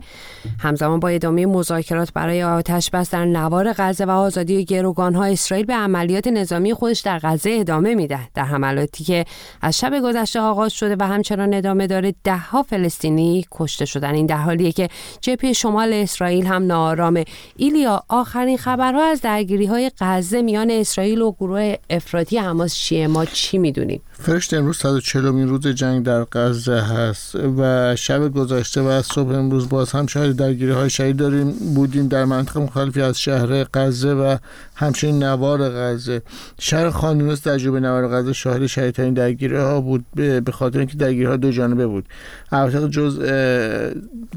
همزمان 0.58 1.00
با 1.00 1.08
ادامه 1.08 1.46
مذاکرات 1.46 2.12
برای 2.12 2.42
آتش 2.42 2.90
بس 2.90 3.10
در 3.10 3.24
نوار 3.24 3.72
غزه 3.72 4.04
و 4.04 4.10
آزادی 4.10 4.64
گروگان 4.64 5.14
ها 5.14 5.24
اسرائیل 5.24 5.66
به 5.66 5.74
عملیات 5.74 6.26
نظامی 6.26 6.74
خودش 6.74 7.00
در 7.00 7.18
غزه 7.22 7.56
ادامه 7.60 7.94
میده. 7.94 8.18
در 8.34 8.44
حملاتی 8.44 9.04
که 9.04 9.24
از 9.62 9.78
شب 9.78 10.00
گذشته 10.04 10.40
آغاز 10.40 10.72
شده 10.72 10.96
و 11.00 11.06
همچنان 11.06 11.54
ادامه 11.54 11.86
داره 11.86 12.14
دهها 12.24 12.62
فلسطینی 12.62 13.44
کشته 13.52 13.84
شدن. 13.84 14.14
این 14.14 14.26
در 14.26 14.36
حالیه 14.36 14.72
که 14.72 14.88
جبهه 15.20 15.52
شمال 15.52 15.92
اسرائیل 15.92 16.46
هم 16.46 16.66
ناآرامه. 16.66 17.24
ایلیا 17.56 18.02
آخرین 18.08 18.56
خبرها 18.56 19.02
از 19.02 19.20
درگیری 19.20 19.66
های 19.66 19.90
غزه 20.00 20.42
میان 20.42 20.70
اسرائیل 20.70 21.22
و 21.22 21.32
گروه 21.32 21.74
افراطی 21.90 22.38
حماس 22.38 22.74
چیه 22.74 23.06
ما 23.06 23.24
چی 23.24 23.58
می‌دونیم 23.58 24.00
فرشت 24.12 24.54
امروز 24.54 24.76
140 24.76 25.48
روز 25.48 25.66
جنگ 25.66 26.04
در 26.04 26.24
غزه 26.24 26.80
هست 26.80 27.34
و 27.34 27.96
شب 27.96 28.32
گذشته 28.32 28.80
و 28.80 29.02
صبح 29.02 29.34
امروز 29.34 29.68
باز 29.68 29.90
هم 29.90 30.06
شاید 30.06 30.36
درگیری 30.36 30.72
های 30.72 30.90
شهید 30.90 31.16
داریم. 31.16 31.50
بودیم 31.74 32.08
در 32.08 32.24
منطقه 32.24 32.60
مختلفی 32.60 33.00
از 33.00 33.20
شهر 33.20 33.64
غزه 33.64 34.12
و 34.12 34.36
همچنین 34.74 35.22
نوار 35.22 35.68
غزه. 35.68 36.22
شهر 36.58 36.90
خانیونس 36.90 37.42
در 37.42 37.58
جوب 37.58 37.76
نوار 37.76 38.08
غزه 38.08 38.32
شاهد 38.32 38.66
شهیدترین 38.66 39.14
درگیری 39.14 39.56
ها 39.56 39.80
بود 39.80 40.04
به 40.14 40.52
خاطر 40.52 40.78
اینکه 40.78 40.96
درگیری 40.96 41.24
ها 41.24 41.36
دو 41.36 41.50
جانبه 41.50 41.86
بود. 41.86 42.04
البته 42.52 42.88
جز 42.88 43.20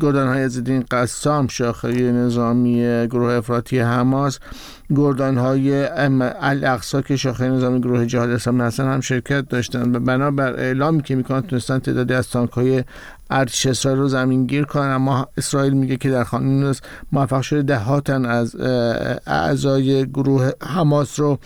گردن 0.02 0.28
های 0.28 0.44
ازدین 0.44 0.86
قسام 0.92 1.48
شاخه 1.48 2.12
نظامی 2.12 3.08
گروه 3.08 3.34
افراطی 3.34 3.80
حماس 3.80 4.40
گردان 4.96 5.38
های 5.38 5.86
الاقصا 6.42 7.02
که 7.02 7.16
شاخه 7.16 7.48
نظامی 7.48 7.80
گروه 7.80 8.06
جهاد 8.06 8.30
اسلام 8.30 8.62
هم 8.62 9.02
شرکت 9.02 9.50
داشتن 9.50 9.96
و 9.96 10.00
بنابر 10.00 10.54
اعلامی 10.54 11.02
که 11.02 11.16
می‌کنن 11.16 11.42
تونستن 11.42 11.80
تعدادی 11.80 12.14
از 12.14 12.30
تانک 12.30 12.50
های 12.50 12.84
ارتش 13.30 13.66
اسرائیل 13.66 14.00
رو 14.00 14.08
زمین 14.08 14.46
گیر 14.46 14.64
کنن 14.64 14.92
اما 14.92 15.28
اسرائیل 15.38 15.74
میگه 15.74 15.98
که 15.98 16.10
در 16.10 16.24
خانون 16.24 16.76
موفق 17.12 17.42
شده 17.42 17.62
دهاتن 17.62 18.26
از 18.26 18.56
اعضای 19.28 20.06
گروه 20.06 20.52
حماس 20.62 21.20
رو 21.20 21.40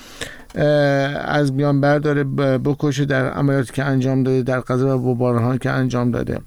از 1.25 1.53
میان 1.53 1.81
برداره 1.81 2.23
بکشه 2.57 3.05
در 3.05 3.29
عملیاتی 3.29 3.73
که 3.73 3.83
انجام 3.83 4.23
داده 4.23 4.41
در 4.41 4.61
غزه 4.61 4.85
و 4.85 4.97
بمباران 4.97 5.57
که 5.57 5.71
انجام 5.71 6.11
داده. 6.11 6.39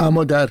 اما 0.00 0.24
در 0.24 0.48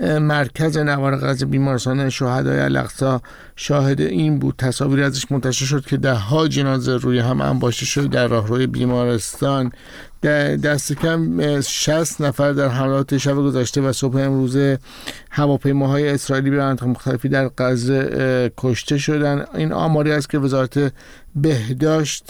مرکز 0.00 0.78
نوار 0.78 1.16
غزه 1.16 1.46
بیمارستان 1.46 2.08
شهدای 2.08 2.60
الاقصا 2.60 3.20
شاهد 3.56 4.00
این 4.00 4.38
بود. 4.38 4.54
تصاویری 4.58 5.02
ازش 5.02 5.32
منتشر 5.32 5.64
شد 5.64 5.84
که 5.86 5.96
ده 5.96 6.14
ها 6.14 6.48
جنازه 6.48 6.96
روی 6.96 7.18
هم 7.18 7.40
انباشته 7.40 7.86
شده 7.86 8.08
در 8.08 8.26
راهروی 8.26 8.66
بیمارستان. 8.66 9.72
دست 10.62 10.92
کم 10.92 11.60
60 11.60 12.20
نفر 12.20 12.52
در 12.52 12.68
حملات 12.68 13.16
شب 13.16 13.34
گذشته 13.34 13.80
و 13.80 13.92
صبح 13.92 14.16
امروزه 14.16 14.78
هواپیماهای 15.30 16.08
اسرائیلی 16.08 16.50
به 16.50 16.56
مناطق 16.56 16.84
مختلفی 16.84 17.28
در 17.28 17.50
غزه 17.58 18.52
کشته 18.56 18.98
شدن. 18.98 19.44
این 19.54 19.72
آماری 19.72 20.12
است 20.12 20.30
که 20.30 20.38
وزارت 20.38 20.92
بهداشت 21.36 22.28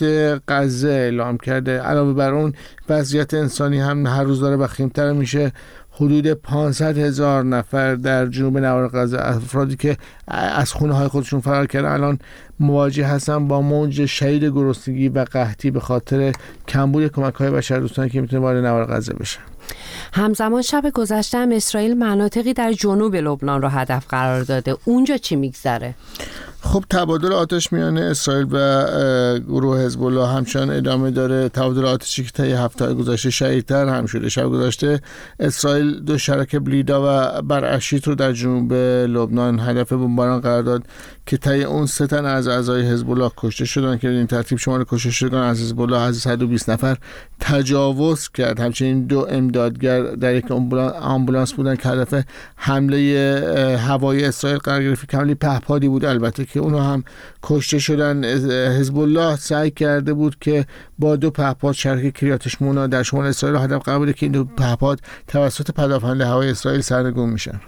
غزه 0.48 0.88
اعلام 0.88 1.38
کرده. 1.38 1.80
علاوه 1.80 2.12
بر 2.12 2.34
اون 2.34 2.54
وضعیت 2.88 3.34
انسانی 3.34 3.80
هم 3.80 4.06
هر 4.06 4.22
روز 4.22 4.40
داره 4.40 4.56
وخیمتر 4.56 5.12
میشه. 5.12 5.52
حدود 6.00 6.26
500 6.26 6.98
هزار 6.98 7.44
نفر 7.44 7.94
در 7.94 8.26
جنوب 8.26 8.58
نوار 8.58 8.88
غزه 8.88 9.18
افرادی 9.20 9.76
که 9.76 9.96
از 10.28 10.72
خونه 10.72 10.94
های 10.94 11.08
خودشون 11.08 11.40
فرار 11.40 11.66
کردن 11.66 11.88
الان 11.88 12.18
مواجه 12.60 13.06
هستن 13.06 13.48
با 13.48 13.60
موج 13.60 14.06
شدید 14.06 14.44
گرسنگی 14.44 15.08
و 15.08 15.24
قحطی 15.24 15.70
به 15.70 15.80
خاطر 15.80 16.32
کمبود 16.68 17.08
کمک 17.08 17.34
های 17.34 17.50
بشردوستانی 17.50 18.10
که 18.10 18.20
می‌تونه 18.20 18.42
وارد 18.42 18.64
نوار 18.64 18.86
غزه 18.86 19.14
بشه. 19.14 19.38
همزمان 20.12 20.62
شب 20.62 20.90
گذشته 20.94 21.38
هم 21.38 21.52
اسرائیل 21.52 21.94
مناطقی 21.94 22.52
در 22.52 22.72
جنوب 22.72 23.16
لبنان 23.16 23.62
رو 23.62 23.68
هدف 23.68 24.06
قرار 24.08 24.42
داده. 24.42 24.76
اونجا 24.84 25.16
چی 25.16 25.36
میگذره؟ 25.36 25.94
خب 26.62 26.84
تبادل 26.90 27.32
آتش 27.32 27.72
میان 27.72 27.98
اسرائیل 27.98 28.46
و 28.50 29.38
گروه 29.38 29.80
حزب 29.80 30.02
الله 30.02 30.26
همچنان 30.26 30.70
ادامه 30.70 31.10
داره. 31.10 31.48
تبادل 31.48 31.84
آتشی 31.84 32.24
که 32.24 32.30
طی 32.30 32.52
هفته 32.52 32.94
گذشته 32.94 33.30
شدیدتر 33.30 33.88
هم 33.88 34.06
شده. 34.06 34.28
شب 34.28 34.46
گذشته 34.46 35.00
اسرائیل 35.40 36.00
دو 36.00 36.18
شرک 36.18 36.56
بلیدا 36.56 37.02
و 37.04 37.42
برعشیت 37.42 38.08
رو 38.08 38.14
در 38.14 38.32
جنوب 38.32 38.72
لبنان 38.72 39.60
هدف 39.60 39.92
بمباران 39.92 40.40
قرار 40.40 40.62
داد 40.62 40.82
که 41.26 41.36
طی 41.36 41.64
اون 41.64 41.86
سه 41.86 42.06
تن 42.06 42.24
از 42.24 42.48
اعضای 42.48 42.82
حزب 42.82 43.10
الله 43.10 43.30
کشته 43.36 43.64
شدن. 43.64 43.98
که 43.98 44.08
این 44.08 44.26
ترتیب 44.26 44.58
شمار 44.58 44.84
کشته 44.84 45.10
شدگان 45.10 45.42
از 45.42 45.60
حزب 45.60 45.80
الله 45.80 45.98
از 45.98 46.16
120 46.16 46.70
نفر 46.70 46.96
تجاوز 47.40 48.28
کرد. 48.28 48.60
همچنین 48.60 49.06
دو 49.06 49.26
امدادگر 49.30 50.02
در 50.02 50.34
یک 50.34 50.50
آمبولانس 51.00 51.52
بودن 51.52 51.76
که 51.76 51.88
هدف 51.88 52.24
حمله 52.56 53.78
هوایی 53.86 54.24
اسرائیل 54.24 54.58
قرار 54.58 54.82
گرفت. 54.82 55.08
که 55.08 55.34
پهپادی 55.34 55.88
بود. 55.88 56.04
البته 56.04 56.49
که 56.52 56.60
اونها 56.60 56.82
هم 56.82 57.04
کشته 57.42 57.78
شدن. 57.78 58.24
حزب 58.78 58.98
الله 58.98 59.36
سعی 59.36 59.70
کرده 59.70 60.12
بود 60.12 60.36
که 60.40 60.66
با 60.98 61.16
دو 61.16 61.30
پهپاد 61.30 61.74
شرک 61.74 62.14
کریاتش 62.14 62.62
مونا 62.62 62.86
در 62.86 63.02
شمال 63.02 63.26
اسرائیل 63.26 63.58
هدف 63.58 63.82
قرار 63.82 63.98
بوده 63.98 64.12
که 64.12 64.26
این 64.26 64.32
دو 64.32 64.44
پهپاد 64.44 65.00
توسط 65.28 65.70
پدافند 65.70 66.20
هوای 66.20 66.50
اسرائیل 66.50 66.80
سرنگون 66.80 67.30
میشن. 67.30 67.60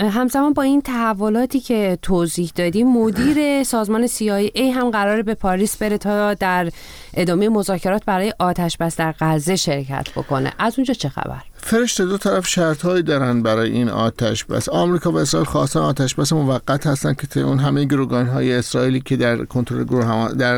همزمان 0.00 0.52
با 0.52 0.62
این 0.62 0.82
تحولاتی 0.82 1.60
که 1.60 1.98
توضیح 2.02 2.52
دادیم 2.54 2.92
مدیر 2.92 3.64
سازمان 3.64 4.06
CIA 4.06 4.60
هم 4.60 4.90
قراره 4.90 5.22
به 5.22 5.34
پاریس 5.34 5.76
بره 5.76 5.98
تا 5.98 6.34
در 6.34 6.70
ادامه 7.14 7.48
مذاکرات 7.48 8.04
برای 8.04 8.34
آتش 8.38 8.76
بس 8.76 8.96
در 8.96 9.14
غزه 9.20 9.56
شرکت 9.56 10.08
بکنه. 10.16 10.52
از 10.58 10.78
اونجا 10.78 10.94
چه 10.94 11.08
خبر؟ 11.08 11.42
فرشته 11.64 12.04
دو 12.04 12.18
طرف 12.18 12.48
شرط 12.48 12.82
هایی 12.82 13.02
دارن 13.02 13.42
برای 13.42 13.70
این 13.70 13.88
آتش 13.88 14.44
بس. 14.44 14.68
آمریکا 14.68 15.12
و 15.12 15.18
اسرائیل 15.18 15.48
خواستن 15.48 15.80
آتش 15.80 16.14
بس 16.14 16.32
موقت 16.32 16.86
هستن 16.86 17.14
که 17.14 17.40
اون 17.40 17.58
همه 17.58 17.84
گروگان 17.84 18.26
های 18.26 18.52
اسرائیلی 18.52 19.00
که 19.00 19.16
در 19.16 19.44
کنترل 19.44 19.84
گروه 19.84 20.04
حماس 20.04 20.32
در 20.32 20.56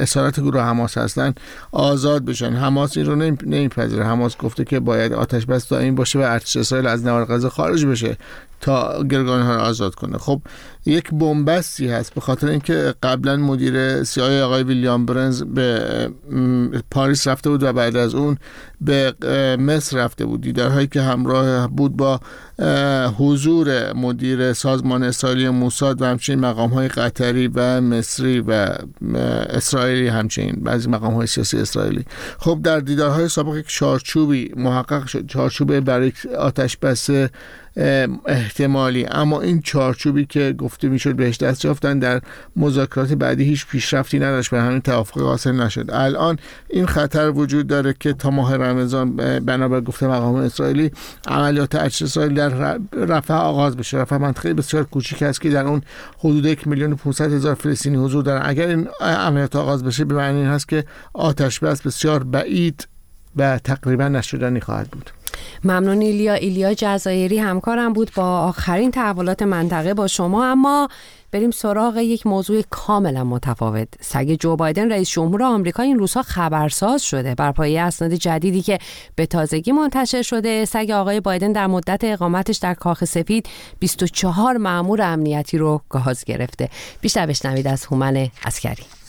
اسارت 0.00 0.40
گروه 0.40 0.62
حماس 0.62 0.98
هستن 0.98 1.34
آزاد 1.72 2.24
بشن. 2.24 2.52
حماس 2.52 2.96
این 2.96 3.06
رو 3.06 3.16
نمیپذیره. 3.46 4.04
حماس 4.04 4.36
گفته 4.36 4.64
که 4.64 4.80
باید 4.80 5.12
آتش 5.12 5.46
بس 5.46 5.68
دائم 5.68 5.94
باشه 5.94 6.18
و 6.18 6.22
ارتش 6.22 6.56
اسرائیل 6.56 6.86
از 6.86 7.06
نوار 7.06 7.24
غزه 7.24 7.48
خارج 7.48 7.86
بشه. 7.86 8.16
تا 8.60 9.02
گرگان 9.02 9.42
ها 9.42 9.54
رو 9.56 9.60
آزاد 9.60 9.94
کنه. 9.94 10.18
خب 10.18 10.42
یک 10.86 11.10
بنبستی 11.10 11.88
هست 11.88 12.14
به 12.14 12.20
خاطر 12.20 12.46
اینکه 12.46 12.94
قبلا 13.02 13.36
مدیر 13.36 14.04
سیای 14.04 14.42
آقای 14.42 14.62
ویلیام 14.62 15.06
برنز 15.06 15.42
به 15.42 16.10
پاریس 16.90 17.28
رفته 17.28 17.50
بود 17.50 17.62
و 17.62 17.72
بعد 17.72 17.96
از 17.96 18.14
اون 18.14 18.38
به 18.80 19.14
مصر 19.56 19.96
رفته 19.96 20.24
بود. 20.24 20.40
دیدارهایی 20.40 20.86
که 20.86 21.02
همراه 21.02 21.68
بود 21.68 21.96
با 21.96 22.20
حضور 23.18 23.92
مدیر 23.92 24.52
سازمان 24.52 25.02
اسرائیلی 25.02 25.48
موساد 25.48 26.02
و 26.02 26.04
همچنین 26.04 26.40
مقام 26.40 26.70
های 26.70 26.88
قطری 26.88 27.48
و 27.48 27.80
مصری 27.80 28.40
و 28.40 28.68
اسرائیلی 29.48 30.08
همچنین 30.08 30.60
بعضی 30.62 30.88
مقام 30.88 31.14
های 31.14 31.26
سیاسی 31.26 31.58
اسرائیلی. 31.58 32.04
خب 32.38 32.60
در 32.62 32.80
دیدارهای 32.80 33.28
سابق 33.28 33.56
یک 33.56 33.68
چارچوبی 33.68 34.52
محقق 34.56 35.06
شد 35.06 35.26
چارچوب 35.26 35.80
برای 35.80 36.12
آتش 36.38 36.76
بسه 36.76 37.30
احتمالی. 38.26 39.06
اما 39.06 39.40
این 39.40 39.60
چارچوبی 39.62 40.26
که 40.26 40.52
گفته 40.58 40.88
می‌شد 40.88 41.16
بهش 41.16 41.36
دست 41.36 41.64
یافتن 41.64 41.98
در 41.98 42.20
مذاکرات 42.56 43.12
بعدی 43.12 43.44
هیچ 43.44 43.66
پیشرفتی 43.66 44.18
نداشت 44.18 44.50
به 44.50 44.60
همین 44.62 44.80
توافق 44.80 45.20
حاصل 45.20 45.52
نشد. 45.52 45.90
الان 45.92 46.38
این 46.68 46.86
خطر 46.86 47.30
وجود 47.30 47.66
داره 47.66 47.94
که 48.00 48.12
تا 48.12 48.30
ماه 48.30 48.56
رمضان 48.56 49.16
بنابر 49.40 49.80
گفته 49.80 50.06
مقام 50.06 50.34
اسرائیلی 50.34 50.90
عملیات 51.26 51.74
ارتش 51.74 52.02
اسرائیل 52.02 52.34
در 52.48 52.78
رفح 52.92 53.34
آغاز 53.34 53.76
بشه. 53.76 53.96
رفح 53.98 54.16
منطقه 54.16 54.54
بسیار 54.54 54.84
کوچیک 54.84 55.22
است 55.22 55.40
که 55.40 55.50
در 55.50 55.66
اون 55.66 55.82
حدود 56.18 56.44
یک 56.44 56.68
میلیون 56.68 56.94
500 56.94 57.32
هزار 57.32 57.54
فلسطینی 57.54 57.96
حضور 57.96 58.22
دارن. 58.22 58.42
اگر 58.44 58.68
این 58.68 58.88
عملیات 59.00 59.56
آغاز 59.56 59.84
بشه 59.84 60.04
به 60.04 60.14
معنی 60.14 60.38
این 60.38 60.46
هست 60.46 60.68
که 60.68 60.84
آتش 61.12 61.60
بس 61.60 61.82
بسیار 61.82 62.24
بعید 62.24 62.88
و 63.36 63.58
تقریبا 63.58 64.08
نشدنی 64.08 64.60
خواهد 64.60 64.88
بود. 64.88 65.10
ممنون 65.64 66.00
ایلیا. 66.00 66.34
ایلیا 66.34 66.74
جزایری 66.74 67.38
همکارم 67.38 67.92
بود 67.92 68.10
با 68.14 68.38
آخرین 68.38 68.90
تحولات 68.90 69.42
منطقه 69.42 69.94
با 69.94 70.06
شما. 70.06 70.44
اما 70.46 70.88
بریم 71.32 71.50
سراغ 71.50 71.96
یک 71.96 72.26
موضوع 72.26 72.62
کاملا 72.70 73.24
متفاوت. 73.24 73.88
سگ 74.00 74.36
جو 74.40 74.56
بایدن 74.56 74.92
رئیس 74.92 75.10
جمهور 75.10 75.42
آمریکا 75.42 75.82
این 75.82 75.98
روزها 75.98 76.22
خبرساز 76.22 77.02
شده. 77.02 77.34
بر 77.34 77.52
پایه 77.52 77.80
اسناد 77.80 78.12
جدیدی 78.12 78.62
که 78.62 78.78
به 79.16 79.26
تازگی 79.26 79.72
منتشر 79.72 80.22
شده 80.22 80.64
سگ 80.64 80.90
آقای 80.90 81.20
بایدن 81.20 81.52
در 81.52 81.66
مدت 81.66 82.04
اقامتش 82.04 82.56
در 82.56 82.74
کاخ 82.74 83.04
سفید 83.04 83.48
24 83.78 84.56
مامور 84.56 85.02
امنیتی 85.02 85.58
رو 85.58 85.80
گاز 85.88 86.24
گرفته. 86.24 86.68
بیشتر 87.00 87.26
بشنوید 87.26 87.66
از 87.66 87.84
هومن 87.84 88.28
اسکری. 88.44 89.03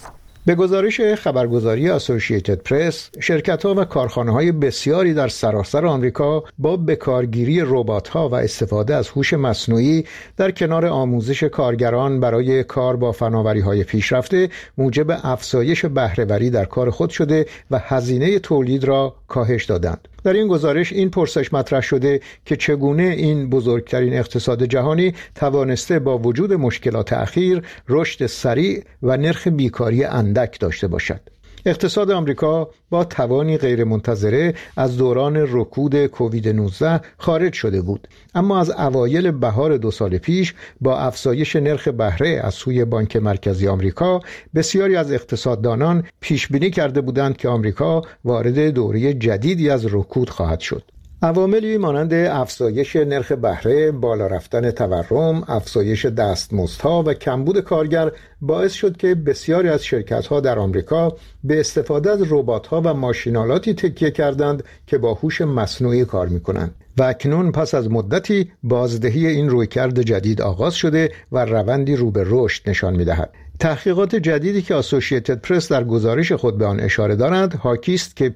به 0.48 0.56
گزارش 0.56 1.02
خبرگزاری 1.02 1.90
اسوسییتد 1.90 2.62
پرس، 2.62 3.10
شرکت 3.20 3.66
ها 3.66 3.74
و 3.74 3.86
کارخانه 3.86 4.32
های 4.32 4.52
بسیاری 4.52 5.14
در 5.14 5.28
سراسر 5.28 5.86
آمریکا 5.86 6.44
با 6.58 6.78
بکارگیری 6.78 7.62
ربات 7.66 8.08
ها 8.08 8.30
و 8.30 8.36
استفاده 8.36 8.96
از 8.96 9.10
هوش 9.10 9.34
مصنوعی 9.34 10.06
در 10.38 10.52
کنار 10.52 10.86
آموزش 10.86 11.44
کارگران 11.44 12.20
برای 12.20 12.64
کار 12.64 12.96
با 12.96 13.12
فناوری 13.12 13.60
های 13.60 13.84
پیشرفته 13.84 14.50
موجب 14.78 15.20
افزایش 15.24 15.86
بهرهوری 15.86 16.50
در 16.50 16.66
کار 16.66 16.90
خود 16.90 17.10
شده 17.10 17.46
و 17.72 17.80
هزینه 17.84 18.40
تولید 18.40 18.84
را 18.84 19.16
کاهش 19.28 19.66
دادند. 19.66 20.08
در 20.26 20.34
این 20.34 20.48
گزارش 20.48 20.94
این 20.94 21.10
پرسش 21.10 21.54
مطرح 21.54 21.82
شده 21.82 22.20
که 22.46 22.56
چگونه 22.56 23.04
این 23.04 23.50
بزرگترین 23.50 24.14
اقتصاد 24.14 24.64
جهانی 24.64 25.14
توانسته 25.36 26.00
با 26.00 26.18
وجود 26.18 26.54
مشکلات 26.54 27.14
اخیر 27.14 27.62
رشد 27.90 28.26
سریع 28.26 28.84
و 29.04 29.18
نرخ 29.18 29.48
بیکاری 29.48 30.04
اندک 30.04 30.60
داشته 30.60 30.88
باشد. 30.88 31.35
اقتصاد 31.68 32.12
آمریکا 32.12 32.70
با 32.90 33.04
توانی 33.04 33.58
غیرمنتظره 33.58 34.54
از 34.78 34.98
دوران 34.98 35.36
رکود 35.38 36.06
کووید 36.06 36.50
19 36.50 37.02
خارج 37.18 37.54
شده 37.54 37.82
بود. 37.82 38.08
اما 38.36 38.60
از 38.60 38.70
اوایل 38.70 39.32
بهار 39.32 39.78
دو 39.78 39.92
سال 39.92 40.18
پیش 40.18 40.54
با 40.82 41.00
افزایش 41.00 41.56
نرخ 41.56 41.88
بهره 41.88 42.42
از 42.44 42.54
سوی 42.54 42.86
بانک 42.86 43.16
مرکزی 43.16 43.68
آمریکا 43.68 44.20
بسیاری 44.56 44.96
از 44.96 45.12
اقتصاددانان 45.12 46.04
پیش 46.20 46.48
بینی 46.48 46.70
کرده 46.70 47.02
بودند 47.02 47.38
که 47.38 47.50
آمریکا 47.50 48.02
وارد 48.26 48.60
دوره 48.60 49.14
جدیدی 49.14 49.70
از 49.70 49.86
رکود 49.86 50.30
خواهد 50.30 50.60
شد. 50.60 50.95
عواملی 51.26 51.78
مانند 51.78 52.14
افزایش 52.14 52.96
نرخ 52.96 53.32
بهره، 53.32 53.92
بالا 53.92 54.28
رفتن 54.28 54.72
تورم، 54.72 55.44
افزایش 55.48 56.06
دستمزدها 56.06 57.04
و 57.04 57.14
کمبود 57.14 57.60
کارگر 57.60 58.12
باعث 58.42 58.74
شد 58.74 58.98
که 58.98 59.16
بسیاری 59.16 59.70
از 59.70 59.86
شرکت‌ها 59.86 60.40
در 60.40 60.60
آمریکا 60.60 61.18
به 61.44 61.60
استفاده 61.60 62.12
از 62.12 62.24
ربات‌ها 62.30 62.82
و 62.86 62.94
ماشینالاتی 62.94 63.74
تکیه 63.74 64.12
کردند 64.12 64.64
که 64.88 64.98
با 64.98 65.14
هوش 65.14 65.42
مصنوعی 65.42 66.06
کار 66.06 66.28
می‌کنند. 66.28 66.76
و 66.98 67.04
اکنون 67.04 67.52
پس 67.52 67.74
از 67.74 67.92
مدتی 67.92 68.52
بازدهی 68.64 69.28
این 69.28 69.50
رویکرد 69.50 70.02
جدید 70.02 70.42
آغاز 70.42 70.74
شده 70.74 71.12
و 71.32 71.46
روندی 71.46 71.96
رو 71.96 72.12
به 72.12 72.24
رشد 72.28 72.70
نشان 72.70 72.96
می‌دهد. 72.96 73.30
تحقیقات 73.60 74.16
جدیدی 74.16 74.62
که 74.62 74.76
اسوسییتد 74.76 75.42
پرس 75.42 75.72
در 75.72 75.84
گزارش 75.84 76.32
خود 76.32 76.58
به 76.58 76.66
آن 76.66 76.80
اشاره 76.80 77.16
دارند 77.16 77.56
حاکی 77.56 77.94
است 77.94 78.16
که 78.16 78.36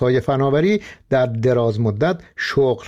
های 0.00 0.20
فناوری 0.20 0.80
در 1.10 1.26
دراز 1.26 1.80
مدت 1.80 2.16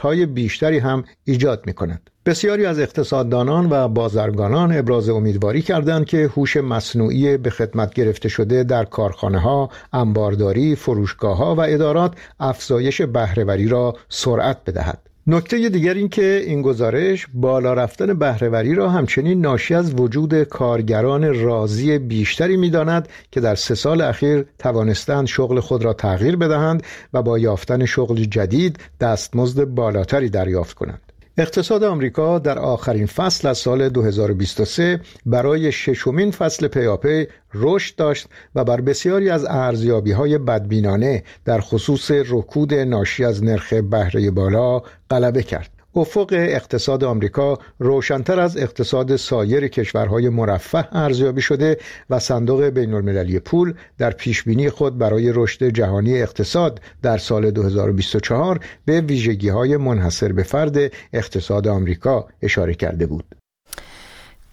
های 0.01 0.27
بیشتری 0.27 0.79
هم 0.79 1.05
ایجاد 1.25 1.67
می 1.67 1.73
کند. 1.73 2.11
بسیاری 2.27 2.67
از 2.67 2.79
اقتصاددانان 2.79 3.69
و 3.71 3.89
بازرگانان 3.89 4.79
ابراز 4.79 5.09
امیدواری 5.09 5.63
کردند 5.63 6.07
که 6.07 6.31
هوش 6.37 6.57
مصنوعی 6.57 7.37
به 7.37 7.51
خدمت 7.51 7.95
گرفته 7.95 8.29
شده 8.29 8.65
در 8.65 8.85
کارخانه 8.85 9.39
ها، 9.39 9.71
انبارداری، 9.93 10.77
فروشگاه 10.77 11.37
ها 11.37 11.55
و 11.55 11.61
ادارات 11.61 12.15
افزایش 12.41 13.03
بهرهوری 13.03 13.69
را 13.69 13.95
سرعت 14.09 14.59
بدهد. 14.67 14.99
نکته 15.29 15.69
دیگر 15.69 15.95
این 15.95 16.09
که 16.09 16.43
این 16.47 16.63
گزارش 16.63 17.27
بالا 17.35 17.75
رفتن 17.75 18.19
بهرهوری 18.19 18.75
را 18.75 18.91
همچنین 18.91 19.41
ناشی 19.41 19.75
از 19.75 19.95
وجود 19.95 20.43
کارگران 20.43 21.41
راضی 21.45 21.99
بیشتری 21.99 22.57
می‌داند 22.57 23.09
که 23.31 23.41
در 23.41 23.55
سه 23.55 23.75
سال 23.75 24.01
اخیر 24.01 24.47
توانستند 24.59 25.27
شغل 25.27 25.61
خود 25.61 25.85
را 25.85 25.93
تغییر 25.93 26.37
بدهند 26.37 26.83
و 27.13 27.23
با 27.23 27.39
یافتن 27.39 27.85
شغل 27.85 28.25
جدید 28.25 28.79
دستمزد 29.01 29.65
بالاتری 29.65 30.29
دریافت 30.29 30.75
کنند. 30.75 31.06
اقتصاد 31.39 31.85
آمریکا 31.85 32.39
در 32.39 32.59
آخرین 32.59 33.07
فصل 33.07 33.49
از 33.49 33.59
سال 33.59 33.89
2023 33.89 35.01
برای 35.27 35.73
ششمین 35.73 36.31
فصل 36.31 36.69
پیاپی 36.69 37.27
رشد 37.55 37.97
داشت 37.97 38.27
و 38.55 38.65
بر 38.65 38.81
بسیاری 38.81 39.31
از 39.31 39.45
ارزیابی 39.45 40.13
های 40.13 40.39
بدبینانه 40.39 41.23
در 41.45 41.61
خصوص 41.61 42.11
رکود 42.11 42.75
ناشی 42.75 43.25
از 43.25 43.45
نرخ 43.45 43.73
بهره 43.73 44.31
بالا 44.31 44.83
غلبه 45.11 45.43
کرد. 45.43 45.76
افق 45.97 46.29
اقتصاد 46.33 47.05
آمریکا 47.05 47.59
روشنتر 47.79 48.41
از 48.41 48.57
اقتصاد 48.57 49.17
سایر 49.17 49.69
کشورهای 49.69 50.29
مرفه 50.29 50.89
ارزیابی 50.93 51.41
شده 51.41 51.79
و 52.11 52.19
صندوق 52.19 52.65
بین 52.65 52.95
المللی 52.95 53.39
پول 53.39 53.75
در 53.99 54.11
پیشبینی 54.11 54.71
خود 54.71 54.99
برای 54.99 55.33
رشد 55.35 55.65
جهانی 55.69 56.23
اقتصاد 56.23 56.81
در 57.03 57.19
سال 57.19 57.51
2024 57.51 58.61
به 58.85 59.01
ویژگی 59.01 59.49
های 59.49 59.77
منحصر 59.77 60.33
به 60.33 60.43
فرد 60.43 60.77
اقتصاد 61.13 61.69
آمریکا 61.69 62.29
اشاره 62.43 62.75
کرده 62.75 63.07
بود. 63.07 63.46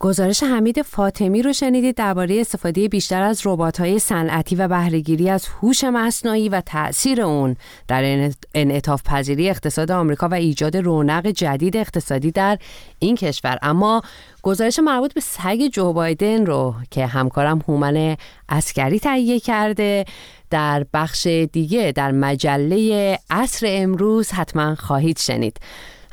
گزارش 0.03 0.43
حمید 0.43 0.81
فاطمی 0.81 1.41
رو 1.41 1.53
شنیدید 1.53 1.95
درباره 1.95 2.41
استفاده 2.41 2.87
بیشتر 2.87 3.21
از 3.21 3.41
ربات‌های 3.45 3.99
صنعتی 3.99 4.55
و 4.55 4.67
بهرهگیری 4.67 5.29
از 5.29 5.47
هوش 5.47 5.83
مصنوعی 5.83 6.49
و 6.49 6.61
تاثیر 6.61 7.21
اون 7.21 7.55
در 7.87 8.31
انعطاف 8.53 9.03
پذیری 9.03 9.49
اقتصاد 9.49 9.91
آمریکا 9.91 10.27
و 10.27 10.33
ایجاد 10.33 10.77
رونق 10.77 11.27
جدید 11.27 11.77
اقتصادی 11.77 12.31
در 12.31 12.57
این 12.99 13.15
کشور. 13.15 13.59
اما 13.61 14.01
گزارش 14.41 14.79
مربوط 14.79 15.13
به 15.13 15.21
سگ 15.21 15.67
جو 15.73 15.93
بایدن 15.93 16.45
رو 16.45 16.75
که 16.91 17.05
همکارم 17.05 17.61
هومن 17.67 18.17
اسکری 18.49 18.99
تهیه 18.99 19.39
کرده 19.39 20.05
در 20.49 20.85
بخش 20.93 21.27
دیگه 21.27 21.91
در 21.95 22.11
مجله 22.11 23.19
عصر 23.29 23.65
امروز 23.69 24.31
حتما 24.31 24.75
خواهید 24.75 25.19
شنید. 25.19 25.57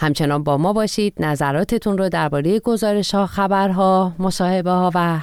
همچنان 0.01 0.45
با 0.45 0.57
ما 0.57 0.73
باشید. 0.73 1.15
نظراتتون 1.19 1.99
رو 1.99 2.09
درباره 2.09 2.59
گزارش 2.59 3.15
ها 3.15 3.27
خبرها 3.27 4.13
مصاحبه 4.19 4.71
ها 4.71 4.91
و 4.95 5.19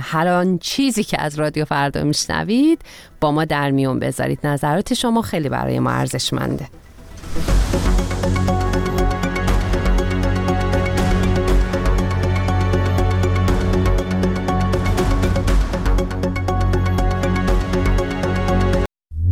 هر, 0.00 0.28
آن 0.28 0.58
چیزی 0.58 1.04
که 1.04 1.20
از 1.20 1.38
رادیو 1.38 1.64
فردا 1.64 2.04
میشنوید 2.04 2.82
با 3.20 3.32
ما 3.32 3.44
در 3.44 3.70
میون 3.70 3.98
بذارید. 3.98 4.46
نظرات 4.46 4.94
شما 4.94 5.22
خیلی 5.22 5.48
برای 5.48 5.78
ما 5.78 5.90
ارزشمنده. 5.90 6.68